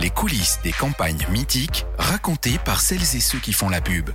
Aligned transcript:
Les 0.00 0.08
coulisses 0.08 0.58
des 0.64 0.72
campagnes 0.72 1.26
mythiques 1.28 1.84
racontées 1.98 2.58
par 2.64 2.80
celles 2.80 3.02
et 3.14 3.20
ceux 3.20 3.38
qui 3.38 3.52
font 3.52 3.68
la 3.68 3.82
pub. 3.82 4.08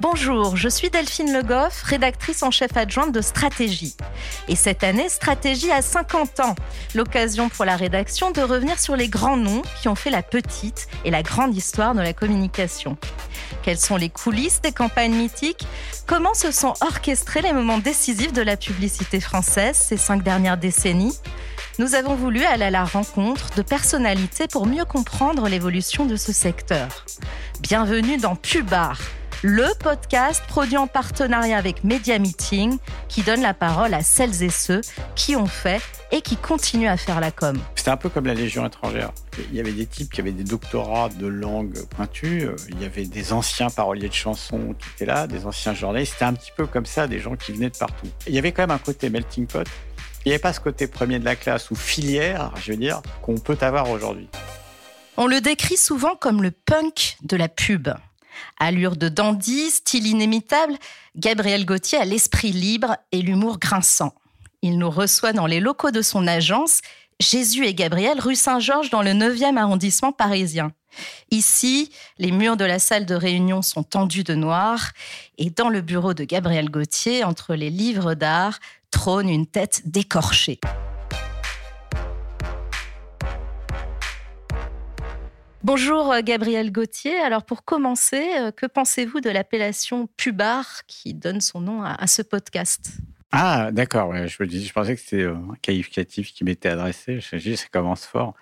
Bonjour, 0.00 0.56
je 0.56 0.70
suis 0.70 0.88
Delphine 0.88 1.34
Le 1.34 1.42
Goff, 1.42 1.82
rédactrice 1.82 2.42
en 2.42 2.50
chef 2.50 2.74
adjointe 2.74 3.12
de 3.12 3.20
Stratégie. 3.20 3.94
Et 4.48 4.56
cette 4.56 4.84
année, 4.84 5.10
Stratégie 5.10 5.70
a 5.70 5.82
50 5.82 6.40
ans. 6.40 6.54
L'occasion 6.94 7.50
pour 7.50 7.66
la 7.66 7.76
rédaction 7.76 8.30
de 8.30 8.40
revenir 8.40 8.78
sur 8.78 8.96
les 8.96 9.08
grands 9.08 9.36
noms 9.36 9.62
qui 9.82 9.88
ont 9.88 9.94
fait 9.94 10.10
la 10.10 10.22
petite 10.22 10.88
et 11.04 11.10
la 11.10 11.22
grande 11.22 11.54
histoire 11.54 11.94
de 11.94 12.00
la 12.00 12.14
communication. 12.14 12.96
Quelles 13.62 13.78
sont 13.78 13.96
les 13.96 14.08
coulisses 14.08 14.62
des 14.62 14.72
campagnes 14.72 15.14
mythiques? 15.14 15.66
Comment 16.06 16.32
se 16.32 16.52
sont 16.52 16.72
orchestrés 16.80 17.42
les 17.42 17.52
moments 17.52 17.78
décisifs 17.78 18.32
de 18.32 18.42
la 18.42 18.56
publicité 18.56 19.20
française 19.20 19.76
ces 19.76 19.98
cinq 19.98 20.22
dernières 20.22 20.56
décennies? 20.56 21.18
Nous 21.78 21.94
avons 21.94 22.14
voulu 22.14 22.42
aller 22.44 22.64
à 22.64 22.70
la 22.70 22.84
rencontre 22.84 23.54
de 23.54 23.62
personnalités 23.62 24.48
pour 24.48 24.66
mieux 24.66 24.84
comprendre 24.84 25.46
l'évolution 25.48 26.06
de 26.06 26.16
ce 26.16 26.32
secteur. 26.32 27.04
Bienvenue 27.60 28.16
dans 28.16 28.34
Pubar, 28.34 28.98
le 29.42 29.66
podcast 29.80 30.42
produit 30.48 30.78
en 30.78 30.86
partenariat 30.86 31.58
avec 31.58 31.84
Media 31.84 32.18
Meeting 32.18 32.78
qui 33.08 33.22
donne 33.22 33.42
la 33.42 33.52
parole 33.52 33.92
à 33.92 34.00
celles 34.00 34.42
et 34.42 34.48
ceux 34.48 34.80
qui 35.16 35.36
ont 35.36 35.46
fait 35.46 35.82
et 36.12 36.22
qui 36.22 36.36
continuent 36.36 36.88
à 36.88 36.96
faire 36.96 37.20
la 37.20 37.30
com. 37.30 37.58
C'était 37.74 37.90
un 37.90 37.96
peu 37.98 38.08
comme 38.08 38.26
la 38.26 38.34
Légion 38.34 38.66
étrangère. 38.66 39.12
Il 39.50 39.54
y 39.54 39.60
avait 39.60 39.72
des 39.72 39.86
types 39.86 40.10
qui 40.10 40.22
avaient 40.22 40.32
des 40.32 40.44
doctorats 40.44 41.10
de 41.10 41.26
langue 41.26 41.76
pointue, 41.90 42.48
il 42.70 42.80
y 42.80 42.86
avait 42.86 43.04
des 43.04 43.34
anciens 43.34 43.68
paroliers 43.68 44.08
de 44.08 44.14
chansons 44.14 44.74
qui 44.78 44.88
étaient 44.94 45.06
là, 45.06 45.26
des 45.26 45.44
anciens 45.44 45.74
journalistes. 45.74 46.14
C'était 46.14 46.24
un 46.24 46.32
petit 46.32 46.52
peu 46.56 46.66
comme 46.66 46.86
ça, 46.86 47.06
des 47.06 47.18
gens 47.18 47.36
qui 47.36 47.52
venaient 47.52 47.70
de 47.70 47.76
partout. 47.76 48.06
Il 48.26 48.34
y 48.34 48.38
avait 48.38 48.52
quand 48.52 48.62
même 48.62 48.70
un 48.70 48.78
côté 48.78 49.10
melting 49.10 49.46
pot. 49.46 49.68
Il 50.26 50.30
n'y 50.30 50.34
avait 50.34 50.42
pas 50.42 50.52
ce 50.52 50.58
côté 50.58 50.88
premier 50.88 51.20
de 51.20 51.24
la 51.24 51.36
classe 51.36 51.70
ou 51.70 51.76
filière, 51.76 52.50
je 52.60 52.72
veux 52.72 52.76
dire, 52.76 53.00
qu'on 53.22 53.38
peut 53.38 53.56
avoir 53.60 53.88
aujourd'hui. 53.90 54.26
On 55.16 55.28
le 55.28 55.40
décrit 55.40 55.76
souvent 55.76 56.16
comme 56.16 56.42
le 56.42 56.50
punk 56.50 57.16
de 57.22 57.36
la 57.36 57.48
pub. 57.48 57.90
Allure 58.58 58.96
de 58.96 59.08
dandy, 59.08 59.70
style 59.70 60.08
inimitable, 60.08 60.74
Gabriel 61.14 61.64
Gauthier 61.64 61.98
a 61.98 62.04
l'esprit 62.04 62.50
libre 62.50 62.96
et 63.12 63.22
l'humour 63.22 63.60
grinçant. 63.60 64.14
Il 64.62 64.78
nous 64.78 64.90
reçoit 64.90 65.32
dans 65.32 65.46
les 65.46 65.60
locaux 65.60 65.92
de 65.92 66.02
son 66.02 66.26
agence, 66.26 66.80
Jésus 67.20 67.64
et 67.64 67.74
Gabriel, 67.74 68.18
rue 68.18 68.34
Saint-Georges, 68.34 68.90
dans 68.90 69.02
le 69.02 69.12
9e 69.12 69.56
arrondissement 69.56 70.10
parisien. 70.10 70.72
Ici, 71.30 71.92
les 72.18 72.32
murs 72.32 72.56
de 72.56 72.64
la 72.64 72.80
salle 72.80 73.06
de 73.06 73.14
réunion 73.14 73.62
sont 73.62 73.84
tendus 73.84 74.24
de 74.24 74.34
noir 74.34 74.90
et 75.38 75.50
dans 75.50 75.68
le 75.68 75.82
bureau 75.82 76.14
de 76.14 76.24
Gabriel 76.24 76.68
Gauthier, 76.68 77.22
entre 77.22 77.54
les 77.54 77.70
livres 77.70 78.14
d'art, 78.14 78.58
trône 78.96 79.28
une 79.28 79.46
tête 79.46 79.82
décorchée. 79.84 80.58
Bonjour 85.62 86.10
euh, 86.10 86.22
Gabriel 86.24 86.72
Gauthier. 86.72 87.14
Alors 87.18 87.44
pour 87.44 87.62
commencer, 87.62 88.26
euh, 88.38 88.50
que 88.52 88.64
pensez-vous 88.64 89.20
de 89.20 89.28
l'appellation 89.28 90.08
Pubard 90.16 90.86
qui 90.86 91.12
donne 91.12 91.42
son 91.42 91.60
nom 91.60 91.82
à, 91.84 92.06
ce 92.06 92.22
podcast? 92.22 92.92
Ah 93.32 93.70
d'accord, 93.70 94.14
je, 94.14 94.42
me 94.42 94.48
je 94.48 94.72
pensais 94.72 94.94
que 94.94 95.00
c'était 95.02 95.24
euh, 95.24 95.34
un 95.34 95.56
qualificatif 95.60 96.32
qui 96.32 96.44
m'était 96.44 96.70
adressé. 96.70 97.20
Je 97.20 97.36
dis, 97.36 97.58
ça 97.58 97.66
commence 97.70 98.06
fort. 98.06 98.32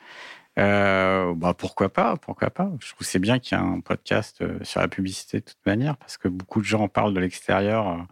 bah 0.57 1.55
pourquoi 1.59 1.93
pas, 1.93 2.17
pourquoi 2.17 2.51
pas? 2.51 2.71
Je 2.79 2.95
trouve 2.95 3.05
c'est 3.05 3.19
bien 3.19 3.41
qu'il 3.41 3.59
y 3.59 3.61
ait 3.61 3.65
un 3.65 3.81
podcast 3.81 4.45
sur 4.63 4.81
la 4.81 4.87
publicité 4.87 5.41
de 5.41 5.45
toute 5.45 5.67
manière 5.67 5.97
parce 5.97 6.17
que 6.17 6.29
beaucoup 6.29 6.61
de 6.61 6.67
gens 6.67 6.87
parlent 6.87 7.13
de 7.13 7.19
l'extérieur 7.19 8.07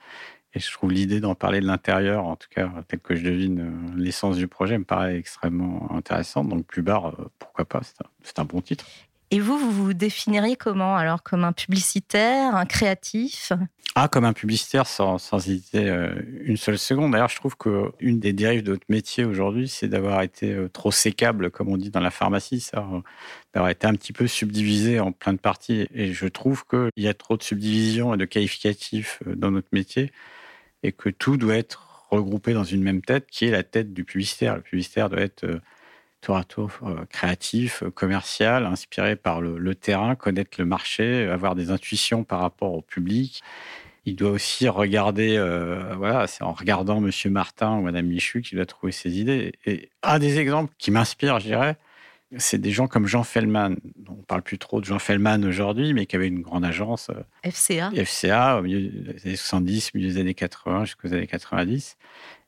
et 0.54 0.60
je 0.60 0.70
trouve 0.70 0.92
l'idée 0.92 1.20
d'en 1.20 1.34
parler 1.34 1.60
de 1.60 1.66
l'intérieur, 1.66 2.24
en 2.26 2.36
tout 2.36 2.48
cas, 2.50 2.70
tel 2.86 3.00
que 3.00 3.14
je 3.14 3.24
devine 3.24 3.60
euh, 3.60 3.96
l'essence 3.96 4.36
du 4.36 4.48
projet, 4.48 4.76
me 4.76 4.84
paraît 4.84 5.16
extrêmement 5.16 5.90
intéressante. 5.92 6.48
Donc, 6.48 6.66
plus 6.66 6.82
bas, 6.82 7.14
euh, 7.18 7.24
pourquoi 7.38 7.64
pas 7.64 7.80
C'est 8.22 8.38
un, 8.38 8.44
bon 8.44 8.60
titre. 8.60 8.84
Et 9.30 9.40
vous, 9.40 9.56
vous 9.56 9.70
vous 9.70 9.94
définiriez 9.94 10.56
comment 10.56 10.94
Alors, 10.94 11.22
comme 11.22 11.44
un 11.44 11.52
publicitaire, 11.52 12.54
un 12.54 12.66
créatif? 12.66 13.52
Ah, 13.94 14.08
comme 14.08 14.26
un 14.26 14.34
publicitaire, 14.34 14.86
sans, 14.86 15.16
sans 15.16 15.48
hésiter 15.48 15.88
euh, 15.88 16.14
une 16.42 16.58
seule 16.58 16.78
seconde. 16.78 17.12
D'ailleurs, 17.12 17.30
je 17.30 17.36
trouve 17.36 17.56
qu'une 17.56 18.20
des 18.20 18.34
dérives 18.34 18.62
de 18.62 18.72
notre 18.72 18.86
métier 18.90 19.24
aujourd'hui, 19.24 19.68
c'est 19.68 19.88
d'avoir 19.88 20.20
été 20.20 20.54
trop 20.74 20.90
sécable, 20.90 21.50
comme 21.50 21.68
on 21.68 21.78
dit 21.78 21.88
dans 21.88 22.00
la 22.00 22.10
pharmacie, 22.10 22.70
d'avoir 23.54 23.70
été 23.70 23.86
un 23.86 23.94
petit 23.94 24.12
peu 24.12 24.26
subdivisé 24.26 25.00
en 25.00 25.12
plein 25.12 25.32
de 25.32 25.38
parties. 25.38 25.86
Et 25.94 26.12
je 26.12 26.26
trouve 26.26 26.66
qu'il 26.66 26.90
y 27.02 27.08
a 27.08 27.14
trop 27.14 27.38
de 27.38 27.42
subdivisions 27.42 28.12
et 28.12 28.18
de 28.18 28.26
qualificatifs 28.26 29.22
dans 29.24 29.50
notre 29.50 29.68
métier 29.72 30.12
et 30.82 30.92
que 30.92 31.08
tout 31.08 31.36
doit 31.36 31.56
être 31.56 32.06
regroupé 32.10 32.52
dans 32.52 32.64
une 32.64 32.82
même 32.82 33.02
tête 33.02 33.26
qui 33.30 33.46
est 33.46 33.50
la 33.50 33.62
tête 33.62 33.92
du 33.92 34.04
publicitaire. 34.04 34.56
Le 34.56 34.62
publicitaire 34.62 35.08
doit 35.08 35.20
être 35.20 35.44
euh, 35.44 35.60
tour 36.20 36.36
à 36.36 36.44
tour 36.44 36.70
euh, 36.82 37.04
créatif, 37.06 37.82
euh, 37.82 37.90
commercial, 37.90 38.66
inspiré 38.66 39.16
par 39.16 39.40
le, 39.40 39.74
terrain, 39.74 40.14
connaître 40.14 40.58
le 40.58 40.66
marché, 40.66 41.26
avoir 41.28 41.54
des 41.54 41.70
intuitions 41.70 42.24
par 42.24 42.40
rapport 42.40 42.74
au 42.74 42.82
public. 42.82 43.42
Il 44.04 44.16
doit 44.16 44.30
aussi 44.30 44.68
regarder, 44.68 45.38
voilà, 45.96 46.26
c'est 46.26 46.42
en 46.42 46.52
regardant 46.52 47.00
Monsieur 47.00 47.30
Martin 47.30 47.76
ou 47.76 47.82
Madame 47.82 48.06
Michu 48.06 48.42
qu'il 48.42 48.56
doit 48.56 48.66
trouver 48.66 48.90
ses 48.90 49.20
idées. 49.20 49.52
Et 49.64 49.90
un 50.02 50.18
des 50.18 50.40
exemples 50.40 50.74
qui 50.76 50.90
m'inspire, 50.90 51.38
je 51.38 51.46
dirais, 51.46 51.76
c'est 52.38 52.60
des 52.60 52.70
gens 52.70 52.86
comme 52.86 53.06
Jean 53.06 53.22
Fellman. 53.22 53.76
On 54.08 54.16
ne 54.16 54.22
parle 54.22 54.42
plus 54.42 54.58
trop 54.58 54.80
de 54.80 54.84
Jean 54.84 54.98
Fellman 54.98 55.42
aujourd'hui, 55.44 55.92
mais 55.92 56.06
qui 56.06 56.16
avait 56.16 56.28
une 56.28 56.40
grande 56.40 56.64
agence. 56.64 57.10
Euh, 57.10 57.50
FCA. 57.50 57.90
FCA, 57.94 58.58
au 58.58 58.62
milieu 58.62 58.88
des 58.88 59.26
années 59.26 59.36
70, 59.36 59.94
milieu 59.94 60.08
des 60.08 60.20
années 60.20 60.34
80, 60.34 60.84
jusqu'aux 60.84 61.12
années 61.12 61.26
90. 61.26 61.96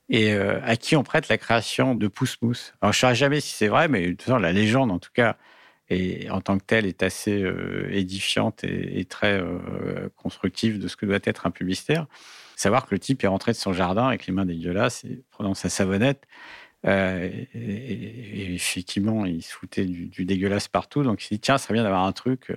Et 0.09 0.33
euh, 0.33 0.59
à 0.63 0.75
qui 0.75 0.95
on 0.95 1.03
prête 1.03 1.27
la 1.29 1.37
création 1.37 1.95
de 1.95 2.07
Pousse 2.07 2.37
Mousse. 2.41 2.73
Alors, 2.81 2.93
je 2.93 2.97
ne 2.97 3.01
saurais 3.01 3.15
jamais 3.15 3.41
si 3.41 3.53
c'est 3.53 3.67
vrai, 3.67 3.87
mais 3.87 4.05
de 4.05 4.11
toute 4.11 4.23
façon, 4.23 4.37
la 4.37 4.51
légende, 4.51 4.91
en 4.91 4.99
tout 4.99 5.11
cas, 5.13 5.37
et 5.89 6.29
en 6.31 6.41
tant 6.41 6.57
que 6.57 6.63
telle, 6.63 6.85
est 6.85 7.03
assez 7.03 7.41
euh, 7.41 7.87
édifiante 7.91 8.63
et, 8.63 9.05
très 9.05 9.41
constructive 10.15 10.79
de 10.79 10.87
ce 10.87 10.95
que 10.95 11.05
doit 11.05 11.19
être 11.23 11.45
un 11.45 11.51
publicitaire. 11.51 12.07
Savoir 12.55 12.85
que 12.85 12.95
le 12.95 12.99
type 12.99 13.23
est 13.23 13.27
rentré 13.27 13.51
de 13.51 13.57
son 13.57 13.73
jardin 13.73 14.07
avec 14.07 14.25
les 14.25 14.33
mains 14.33 14.45
dégueulasses 14.45 15.03
et 15.03 15.21
prenant 15.29 15.53
sa 15.53 15.69
savonnette 15.69 16.25
euh, 16.87 17.29
et, 17.53 18.53
effectivement, 18.53 19.25
il 19.25 19.41
se 19.41 19.53
foutait 19.53 19.85
du, 19.85 20.25
dégueulasse 20.25 20.67
partout. 20.67 21.03
Donc, 21.03 21.23
il 21.23 21.27
s'est 21.27 21.35
dit, 21.35 21.41
tiens, 21.41 21.57
ça 21.57 21.65
serait 21.65 21.73
bien 21.73 21.83
d'avoir 21.83 22.05
un 22.05 22.11
truc 22.11 22.51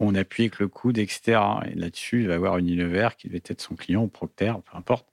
où 0.00 0.08
on 0.08 0.14
appuie 0.14 0.44
avec 0.44 0.58
le 0.58 0.68
coude, 0.68 0.98
etc. 0.98 1.40
Et 1.70 1.74
là-dessus, 1.74 2.22
il 2.22 2.28
va 2.28 2.34
avoir 2.34 2.58
Unilever 2.58 3.08
qui 3.16 3.28
devait 3.28 3.42
être 3.46 3.60
son 3.60 3.76
client, 3.76 4.02
ou 4.02 4.08
Procter, 4.08 4.52
peu 4.70 4.76
importe. 4.76 5.06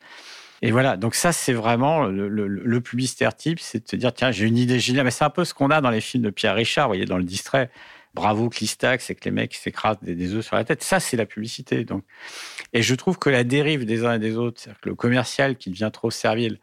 Et 0.61 0.71
voilà, 0.71 0.97
donc 0.97 1.15
ça, 1.15 1.31
c'est 1.31 1.53
vraiment 1.53 2.05
le, 2.05 2.79
publicitaire 2.81 3.35
type, 3.35 3.59
c'est 3.59 3.83
de 3.83 3.89
se 3.89 3.95
dire, 3.95 4.13
tiens, 4.13 4.31
j'ai 4.31 4.45
une 4.45 4.57
idée 4.57 4.79
géniale. 4.79 5.05
Mais 5.05 5.11
c'est 5.11 5.23
un 5.23 5.29
peu 5.29 5.45
ce 5.45 5.53
qu'on 5.53 5.69
a 5.69 5.79
dans 5.79 5.89
les 5.89 6.01
films 6.01 6.23
de 6.23 6.29
Pierre 6.29 6.55
Richard, 6.55 6.87
vous 6.87 6.91
voyez, 6.91 7.05
dans 7.05 7.17
le 7.17 7.23
distrait. 7.23 7.69
Bravo 8.13 8.49
Clistac, 8.49 9.01
c'est 9.01 9.15
que 9.15 9.25
les 9.25 9.31
mecs 9.31 9.53
s'écrasent 9.53 9.99
des, 10.01 10.15
des 10.15 10.33
œufs 10.33 10.45
sur 10.45 10.55
la 10.55 10.63
tête. 10.63 10.83
Ça, 10.83 10.99
c'est 10.99 11.17
la 11.17 11.25
publicité. 11.25 11.85
Donc, 11.85 12.03
et 12.73 12.81
je 12.81 12.95
trouve 12.95 13.19
que 13.19 13.29
la 13.29 13.43
dérive 13.43 13.85
des 13.85 14.03
uns 14.05 14.15
et 14.15 14.19
des 14.19 14.35
autres, 14.35 14.59
c'est-à-dire 14.59 14.81
que 14.81 14.89
le 14.89 14.95
commercial 14.95 15.57
qui 15.57 15.69
devient 15.69 15.91
trop 15.93 16.09
servile, 16.11 16.59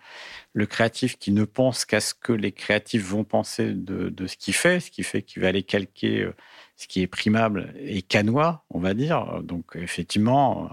le 0.52 0.66
créatif 0.66 1.18
qui 1.18 1.30
ne 1.30 1.44
pense 1.44 1.84
qu'à 1.84 2.00
ce 2.00 2.14
que 2.14 2.32
les 2.32 2.52
créatifs 2.52 3.04
vont 3.04 3.24
penser 3.24 3.72
de, 3.72 4.26
ce 4.26 4.36
qu'il 4.36 4.54
fait, 4.54 4.80
ce 4.80 4.90
qui 4.90 5.02
fait 5.02 5.22
qu'il 5.22 5.42
va 5.42 5.48
aller 5.48 5.62
calquer 5.62 6.22
euh, 6.22 6.34
ce 6.76 6.88
qui 6.88 7.02
est 7.02 7.06
primable 7.06 7.72
et 7.78 8.02
canois, 8.02 8.64
on 8.70 8.80
va 8.80 8.94
dire. 8.94 9.42
Donc, 9.42 9.76
effectivement, 9.76 10.70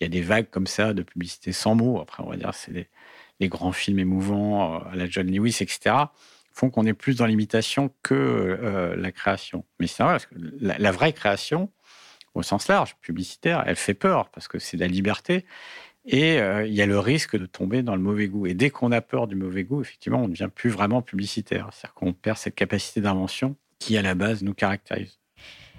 il 0.00 0.04
y 0.04 0.06
a 0.06 0.08
des 0.08 0.22
vagues 0.22 0.48
comme 0.50 0.66
ça 0.66 0.94
de 0.94 1.02
publicité 1.02 1.52
sans 1.52 1.74
mots. 1.74 2.00
Après, 2.00 2.22
on 2.22 2.30
va 2.30 2.36
dire, 2.36 2.54
c'est 2.54 2.72
les, 3.40 3.48
grands 3.48 3.72
films 3.72 3.98
émouvants 3.98 4.76
euh, 4.76 4.92
à 4.92 4.96
la 4.96 5.06
John 5.06 5.30
Lewis, 5.30 5.58
etc 5.60 6.06
font 6.54 6.70
qu'on 6.70 6.86
est 6.86 6.94
plus 6.94 7.16
dans 7.16 7.26
l'imitation 7.26 7.90
que 8.02 8.14
euh, 8.14 8.96
la 8.96 9.12
création. 9.12 9.64
Mais 9.80 9.86
c'est 9.86 10.02
vrai, 10.02 10.14
parce 10.14 10.26
que 10.26 10.36
la, 10.60 10.92
vraie 10.92 11.12
création, 11.12 11.70
au 12.34 12.42
sens 12.42 12.68
large, 12.68 12.96
publicitaire, 13.00 13.64
elle 13.66 13.76
fait 13.76 13.94
peur 13.94 14.30
parce 14.30 14.48
que 14.48 14.58
c'est 14.58 14.76
la 14.76 14.86
liberté 14.86 15.44
et 16.06 16.38
euh, 16.38 16.64
il 16.66 16.72
y 16.72 16.80
a 16.80 16.86
le 16.86 16.98
risque 16.98 17.36
de 17.36 17.46
tomber 17.46 17.82
dans 17.82 17.96
le 17.96 18.02
mauvais 18.02 18.28
goût. 18.28 18.46
Et 18.46 18.54
dès 18.54 18.70
qu'on 18.70 18.92
a 18.92 19.00
peur 19.00 19.26
du 19.26 19.34
mauvais 19.34 19.64
goût, 19.64 19.80
effectivement, 19.80 20.18
on 20.18 20.28
ne 20.28 20.32
devient 20.32 20.50
plus 20.54 20.70
vraiment 20.70 21.02
publicitaire. 21.02 21.70
C'est-à-dire 21.72 21.94
qu'on 21.94 22.12
perd 22.12 22.36
cette 22.36 22.54
capacité 22.54 23.00
d'invention 23.00 23.56
qui, 23.80 23.96
à 23.96 24.02
la 24.02 24.14
base, 24.14 24.42
nous 24.42 24.54
caractérise. 24.54 25.18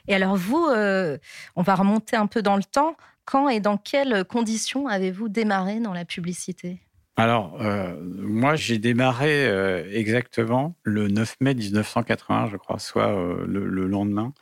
Et 0.08 0.16
alors, 0.16 0.36
vous, 0.36 0.66
euh, 0.66 1.18
on 1.56 1.62
va 1.62 1.76
remonter 1.76 2.16
un 2.16 2.28
peu 2.28 2.42
dans 2.42 2.58
le 2.58 2.64
temps. 2.64 2.98
Quand 3.24 3.50
et 3.50 3.60
dans 3.60 3.78
quelles 3.78 4.26
conditions 4.26 4.88
avez-vous 4.88 5.30
démarré 5.30 5.80
dans 5.80 5.94
la 5.94 6.06
publicité? 6.06 6.80
Alors, 7.18 7.58
euh, 7.62 7.96
moi, 8.02 8.56
j'ai 8.56 8.78
démarré 8.78 9.48
euh, 9.48 9.90
exactement 9.94 10.76
le 10.84 11.08
9 11.08 11.38
mai 11.40 11.56
1981, 11.56 12.50
je 12.50 12.58
crois, 12.58 12.78
soit 12.78 13.08
euh, 13.08 13.46
le, 13.48 13.88
lendemain, 13.88 14.34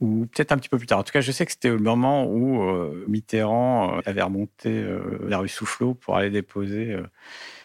ou 0.00 0.26
peut-être 0.26 0.50
un 0.50 0.56
petit 0.56 0.68
peu 0.68 0.76
plus 0.78 0.88
tard. 0.88 0.98
En 0.98 1.04
tout 1.04 1.12
cas, 1.12 1.20
je 1.20 1.30
sais 1.30 1.46
que 1.46 1.52
c'était 1.52 1.68
le 1.70 1.78
moment 1.78 2.26
où 2.26 2.64
Mitterrand 3.06 4.00
avait 4.06 4.22
remonté 4.22 4.84
la 5.26 5.38
rue 5.38 5.48
Soufflot 5.48 5.94
pour 5.94 6.16
aller 6.16 6.30
déposer 6.30 6.96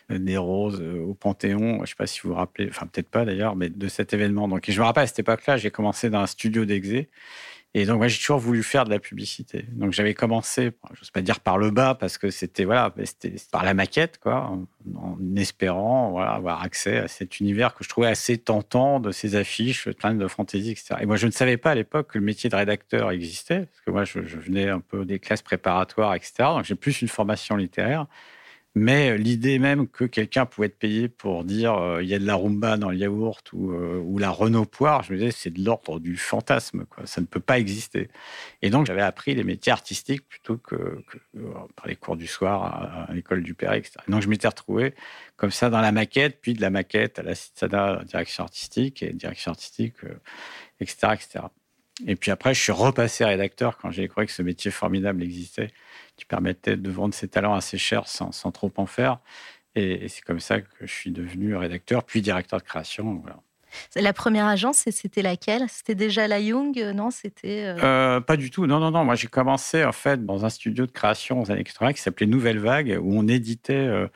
des 0.09 0.37
roses 0.37 0.81
au 0.81 1.15
Panthéon. 1.15 1.77
Je 1.77 1.81
ne 1.81 1.85
sais 1.87 1.95
pas 1.95 2.07
si 2.07 2.21
vous 2.21 2.29
vous 2.29 2.35
rappelez, 2.35 2.69
enfin 2.69 2.85
peut-être 2.85 3.09
pas 3.09 3.25
d'ailleurs, 3.25 3.55
mais 3.55 3.69
de 3.69 3.87
cet 3.87 4.13
événement. 4.13 4.47
Donc, 4.47 4.69
je 4.69 4.79
me 4.79 4.85
rappelle 4.85 5.03
à 5.03 5.07
cette 5.07 5.19
époque-là, 5.19 5.57
j'ai 5.57 5.71
commencé 5.71 6.09
dans 6.11 6.19
un 6.19 6.27
studio 6.27 6.65
d'exé. 6.65 7.09
Et 7.75 7.85
donc, 7.85 7.99
moi, 7.99 8.07
j'ai 8.07 8.17
toujours 8.17 8.39
voulu 8.39 8.63
faire 8.63 8.83
de 8.85 8.89
la 8.89 8.99
publicité. 8.99 9.65
Donc, 9.73 9.91
j'avais 9.91 10.15
commencé, 10.15 10.71
je 10.91 10.99
n'ose 11.01 11.11
pas 11.11 11.21
dire 11.21 11.39
par 11.39 11.59
le 11.59 11.69
bas, 11.69 11.93
parce 11.93 12.17
que 12.17 12.31
c'était 12.31 12.65
voilà, 12.65 12.91
c'était 13.03 13.35
par 13.51 13.63
la 13.63 13.75
maquette, 13.75 14.17
quoi, 14.17 14.51
en, 14.95 15.17
espérant 15.35 16.17
avoir 16.17 16.63
accès 16.63 16.97
à 16.97 17.07
cet 17.07 17.39
univers 17.39 17.75
que 17.75 17.83
je 17.83 17.89
trouvais 17.89 18.07
assez 18.07 18.39
tentant 18.39 18.99
de 18.99 19.11
ces 19.11 19.35
affiches 19.35 19.87
pleines 19.91 20.17
de 20.17 20.27
fantaisie, 20.27 20.71
etc. 20.71 20.95
Et 21.01 21.05
moi, 21.05 21.15
je 21.15 21.27
ne 21.27 21.31
savais 21.31 21.57
pas 21.57 21.71
à 21.71 21.75
l'époque 21.75 22.13
que 22.13 22.17
le 22.17 22.25
métier 22.25 22.49
de 22.49 22.55
rédacteur 22.55 23.11
existait, 23.11 23.67
parce 23.67 23.81
que 23.85 23.91
moi, 23.91 24.03
je, 24.03 24.25
je 24.25 24.37
venais 24.37 24.67
un 24.67 24.79
peu 24.79 25.05
des 25.05 25.19
classes 25.19 25.43
préparatoires, 25.43 26.15
etc. 26.15 26.33
Donc, 26.39 26.63
j'ai 26.63 26.75
plus 26.75 27.03
une 27.03 27.07
formation 27.07 27.55
littéraire. 27.55 28.07
Mais 28.75 29.17
l'idée 29.17 29.57
même 29.57 29.87
que 29.87 30.05
quelqu'un 30.05 30.45
pouvait 30.45 30.67
être 30.67 30.77
payé 30.77 31.09
pour 31.09 31.43
dire 31.43 31.73
euh, 31.73 32.03
il 32.03 32.09
y 32.09 32.13
a 32.13 32.19
de 32.19 32.25
la 32.25 32.35
rumba 32.35 32.77
dans 32.77 32.91
le 32.91 32.97
yaourt 32.97 33.51
ou, 33.51 33.71
euh, 33.71 33.97
ou 33.97 34.19
la 34.19 34.29
Renault 34.29 34.65
poire, 34.65 35.01
je 35.01 35.11
me 35.11 35.17
disais 35.17 35.31
c'est 35.31 35.49
de 35.49 35.65
l'ordre 35.65 35.99
du 35.99 36.17
fantasme, 36.17 36.85
quoi. 36.85 37.05
ça 37.07 37.19
ne 37.19 37.25
peut 37.25 37.39
pas 37.39 37.57
exister. 37.57 38.09
Et 38.61 38.69
donc 38.69 38.85
j'avais 38.85 39.01
appris 39.01 39.33
les 39.33 39.43
métiers 39.43 39.71
artistiques 39.71 40.27
plutôt 40.29 40.57
que, 40.57 40.75
euh, 40.75 41.53
par 41.75 41.87
les 41.87 41.95
cours 41.95 42.15
du 42.15 42.27
soir 42.27 43.07
à, 43.09 43.13
l'école 43.13 43.41
du 43.41 43.55
Père, 43.55 43.73
etc. 43.73 43.95
donc 44.07 44.21
je 44.21 44.27
m'étais 44.29 44.47
retrouvé 44.47 44.93
comme 45.35 45.51
ça 45.51 45.71
dans 45.71 45.81
la 45.81 45.91
maquette, 45.91 46.39
puis 46.39 46.53
de 46.53 46.61
la 46.61 46.69
maquette 46.69 47.17
à 47.17 47.23
la 47.23 47.33
Citana, 47.33 48.03
direction 48.05 48.43
artistique, 48.43 49.01
et 49.01 49.13
direction 49.13 49.51
artistique, 49.51 49.95
etc., 50.79 51.13
etc. 51.13 51.39
Et 52.07 52.15
puis 52.15 52.31
après, 52.31 52.53
je 52.53 52.61
suis 52.61 52.71
repassé 52.71 53.25
rédacteur 53.25 53.77
quand 53.77 53.91
j'ai 53.91 54.07
cru 54.07 54.25
que 54.25 54.31
ce 54.31 54.41
métier 54.41 54.71
formidable 54.71 55.23
existait 55.23 55.71
qui 56.19 56.25
permettait 56.25 56.77
de 56.77 56.89
vendre 56.91 57.13
ses 57.13 57.27
talents 57.27 57.55
assez 57.55 57.77
cher 57.77 58.07
sans, 58.07 58.31
sans 58.31 58.51
trop 58.51 58.71
en 58.77 58.85
faire. 58.85 59.19
Et, 59.75 60.07
c'est 60.09 60.21
comme 60.21 60.39
ça 60.39 60.61
que 60.61 60.67
je 60.81 60.91
suis 60.91 61.11
devenu 61.11 61.55
rédacteur, 61.55 62.03
puis 62.03 62.21
directeur 62.21 62.59
de 62.59 62.65
création. 62.65 63.23
La 63.95 64.13
première 64.13 64.47
agence, 64.47 64.83
c'était 64.89 65.21
laquelle? 65.21 65.63
C'était 65.69 65.95
déjà 65.95 66.27
la 66.27 66.39
Young 66.39 66.75
Non, 66.95 67.11
c'était. 67.11 67.65
Euh 67.65 67.77
euh, 67.83 68.19
pas 68.19 68.35
du 68.35 68.49
tout. 68.49 68.65
Non, 68.65 68.79
non, 68.79 68.91
non. 68.91 69.05
Moi, 69.05 69.15
j'ai 69.15 69.27
commencé 69.27 69.85
en 69.85 69.91
fait 69.91 70.25
dans 70.25 70.43
un 70.43 70.49
studio 70.49 70.85
de 70.85 70.91
création 70.91 71.41
aux 71.41 71.51
années 71.51 71.63
80 71.63 71.93
qui 71.93 72.01
s'appelait 72.01 72.25
Nouvelle 72.25 72.59
Vague, 72.59 72.99
où 73.01 73.17
on 73.17 73.27
éditait 73.27 73.73
euh, 73.75 74.07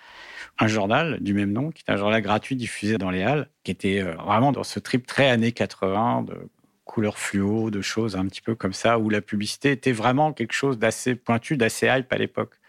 un 0.60 0.68
journal 0.68 1.20
du 1.22 1.34
même 1.34 1.52
nom, 1.52 1.70
qui 1.70 1.82
était 1.82 1.92
un 1.92 1.98
journal 1.98 2.22
gratuit 2.22 2.56
diffusé 2.56 2.98
dans 2.98 3.12
les 3.12 3.22
halles, 3.22 3.48
qui 3.64 3.72
était 3.72 4.02
vraiment 4.02 4.52
dans 4.52 4.64
ce 4.64 4.80
trip 4.80 5.06
très 5.06 5.30
années 5.30 5.52
80 5.52 6.24
de 6.24 6.50
couleurs 6.86 7.18
fluo, 7.18 7.72
de 7.72 7.82
choses 7.82 8.16
un 8.16 8.26
petit 8.28 8.42
peu 8.42 8.56
comme 8.56 8.74
ça, 8.74 9.00
où 9.00 9.10
la 9.10 9.22
publicité 9.22 9.72
était 9.72 9.92
vraiment 9.92 10.34
quelque 10.34 10.54
chose 10.54 10.78
d'assez 10.78 11.16
pointu, 11.16 11.58
d'assez 11.58 11.88
hype 11.88 12.12
à 12.12 12.18
l'époque, 12.18 12.60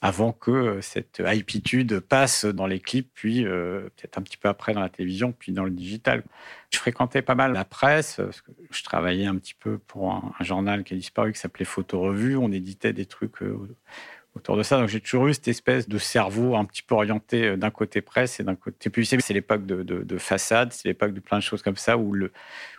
avant 0.00 0.32
que 0.32 0.50
euh, 0.50 0.80
cette 0.80 1.20
hypitude 1.26 2.00
passe 2.00 2.44
dans 2.44 2.66
les 2.66 2.78
clips, 2.78 3.10
puis 3.14 3.44
euh, 3.44 3.88
peut-être 3.96 4.18
un 4.18 4.22
petit 4.22 4.36
peu 4.36 4.48
après 4.48 4.72
dans 4.72 4.80
la 4.80 4.88
télévision, 4.88 5.32
puis 5.32 5.52
dans 5.52 5.64
le 5.64 5.70
digital. 5.70 6.22
Je 6.70 6.78
fréquentais 6.78 7.22
pas 7.22 7.34
mal 7.34 7.52
la 7.52 7.64
presse, 7.64 8.16
que 8.16 8.52
je 8.70 8.84
travaillais 8.84 9.26
un 9.26 9.36
petit 9.36 9.54
peu 9.54 9.78
pour 9.78 10.12
un, 10.12 10.32
journal 10.40 10.84
qui 10.84 10.94
a 10.94 10.96
disparu, 10.96 11.32
qui 11.32 11.40
s'appelait 11.40 11.64
Photo 11.64 12.00
Revue, 12.00 12.36
on 12.36 12.52
éditait 12.52 12.92
des 12.92 13.06
trucs... 13.06 13.42
Euh, 13.42 13.76
autour 14.38 14.56
de 14.56 14.62
ça. 14.62 14.78
Donc 14.78 14.88
j'ai 14.88 15.00
toujours 15.00 15.28
eu 15.28 15.34
cette 15.34 15.48
espèce 15.48 15.88
de 15.88 15.98
cerveau 15.98 16.56
un 16.56 16.64
petit 16.64 16.82
peu 16.82 16.94
orienté 16.94 17.56
d'un 17.56 17.70
côté 17.70 18.00
presse 18.00 18.40
et 18.40 18.44
d'un 18.44 18.54
côté 18.54 18.90
publicité. 18.90 19.22
C'est 19.22 19.34
l'époque 19.34 19.66
de, 19.66 19.82
de, 19.82 20.02
de 20.02 20.18
façade, 20.18 20.72
c'est 20.72 20.88
l'époque 20.88 21.12
de 21.12 21.20
plein 21.20 21.38
de 21.38 21.42
choses 21.42 21.62
comme 21.62 21.76
ça 21.76 21.96
où, 21.96 22.12
le, 22.12 22.32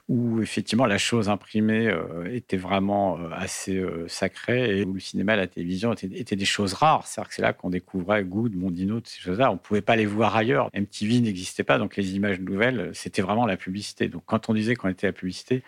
où 0.10 0.42
effectivement 0.42 0.88
la 0.88 0.98
chose 0.98 1.30
imprimée 1.30 1.88
euh, 1.88 2.34
était 2.34 2.58
vraiment 2.58 3.20
euh, 3.20 3.30
assez 3.32 3.78
euh, 3.78 4.08
sacrée 4.08 4.80
et 4.80 4.84
où 4.84 4.94
le 4.94 5.00
cinéma 5.00 5.36
la 5.36 5.46
télévision 5.46 5.94
étaient, 5.94 6.36
des 6.36 6.46
choses 6.46 6.74
rares. 6.74 7.06
C'est-à-dire 7.06 7.30
que 7.30 7.36
c'est 7.36 7.42
là 7.44 7.54
qu'on 7.54 7.70
découvrait 7.70 8.24
Good, 8.24 8.56
Mondino, 8.56 9.00
ces 9.04 9.22
choses-là. 9.22 9.52
On 9.52 9.54
ne 9.54 9.60
pouvait 9.60 9.82
pas 9.82 9.96
les 9.96 10.08
voir 10.08 10.36
ailleurs. 10.36 10.72
MTV 10.74 11.22
n'existait 11.22 11.64
pas, 11.64 11.78
donc 11.78 11.96
les 11.96 12.16
images 12.16 12.40
nouvelles, 12.40 12.90
c'était 12.94 13.22
vraiment 13.22 13.46
la 13.46 13.56
publicité. 13.56 14.08
Donc 14.08 14.24
quand 14.26 14.50
on 14.50 14.56
disait 14.56 14.76
qu'on 14.76 14.90
était 14.90 15.06
la 15.06 15.14
publicité, 15.14 15.64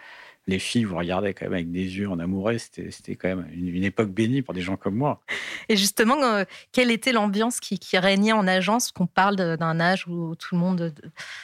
les 0.47 0.59
filles 0.59 0.85
vous 0.85 0.97
regardaient 0.97 1.33
quand 1.33 1.45
même 1.45 1.53
avec 1.53 1.71
des 1.71 1.97
yeux 1.97 2.09
en 2.09 2.19
amoureux. 2.19 2.57
C'était 2.57 3.15
quand 3.15 3.27
même 3.27 3.47
une, 3.53 3.83
époque 3.83 4.09
bénie 4.09 4.41
pour 4.41 4.53
des 4.53 4.61
gens 4.61 4.75
comme 4.75 4.95
moi. 4.95 5.21
Et 5.69 5.77
justement, 5.77 6.21
euh, 6.23 6.43
quelle 6.71 6.91
était 6.91 7.11
l'ambiance 7.11 7.59
qui, 7.59 7.79
régnait 7.97 8.31
en 8.31 8.47
agence? 8.47 8.91
Qu'on 8.91 9.05
parle 9.05 9.35
d'un 9.35 9.79
âge 9.79 10.07
où 10.07 10.35
tout 10.35 10.55
le 10.55 10.59
monde 10.59 10.93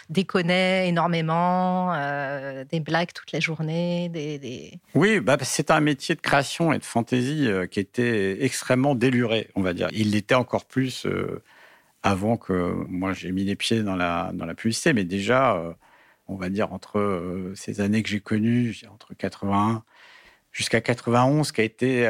déconnait 0.10 0.88
énormément, 0.88 1.94
euh, 1.94 2.66
des 2.66 2.80
blagues 2.80 3.14
toute 3.14 3.32
la 3.32 3.40
journée. 3.40 4.10
Des, 4.10 4.80
Oui, 4.96 5.20
bah, 5.20 5.38
c'est 5.42 5.72
un 5.72 5.80
métier 5.80 6.16
de 6.16 6.22
création 6.22 6.74
et 6.74 6.80
de 6.80 6.86
fantaisie 6.86 7.48
euh, 7.48 7.68
qui 7.68 7.80
était 7.80 8.44
extrêmement 8.44 8.96
déluré, 8.96 9.50
on 9.56 9.62
va 9.62 9.74
dire. 9.74 9.90
Il 9.94 10.12
l'était 10.12 10.36
encore 10.36 10.66
plus 10.66 11.06
avant 12.04 12.38
que 12.38 12.74
moi 12.88 13.14
j'ai 13.14 13.32
mis 13.32 13.44
les 13.44 13.56
pieds 13.56 13.84
dans 13.84 13.96
la, 13.96 14.32
dans 14.34 14.46
la 14.46 14.56
publicité, 14.56 14.94
mais 14.94 15.04
déjà 15.04 15.76
on 16.28 16.36
va 16.36 16.50
dire, 16.50 16.74
entre 16.74 17.00
euh, 17.00 17.54
ces 17.56 17.82
années 17.82 18.04
que 18.04 18.10
j'ai 18.10 18.20
connues, 18.20 18.76
entre 18.92 19.14
81 19.14 19.84
jusqu'à 20.52 20.82
91, 20.82 21.52
qui 21.52 21.62
a 21.62 21.64
été 21.64 22.10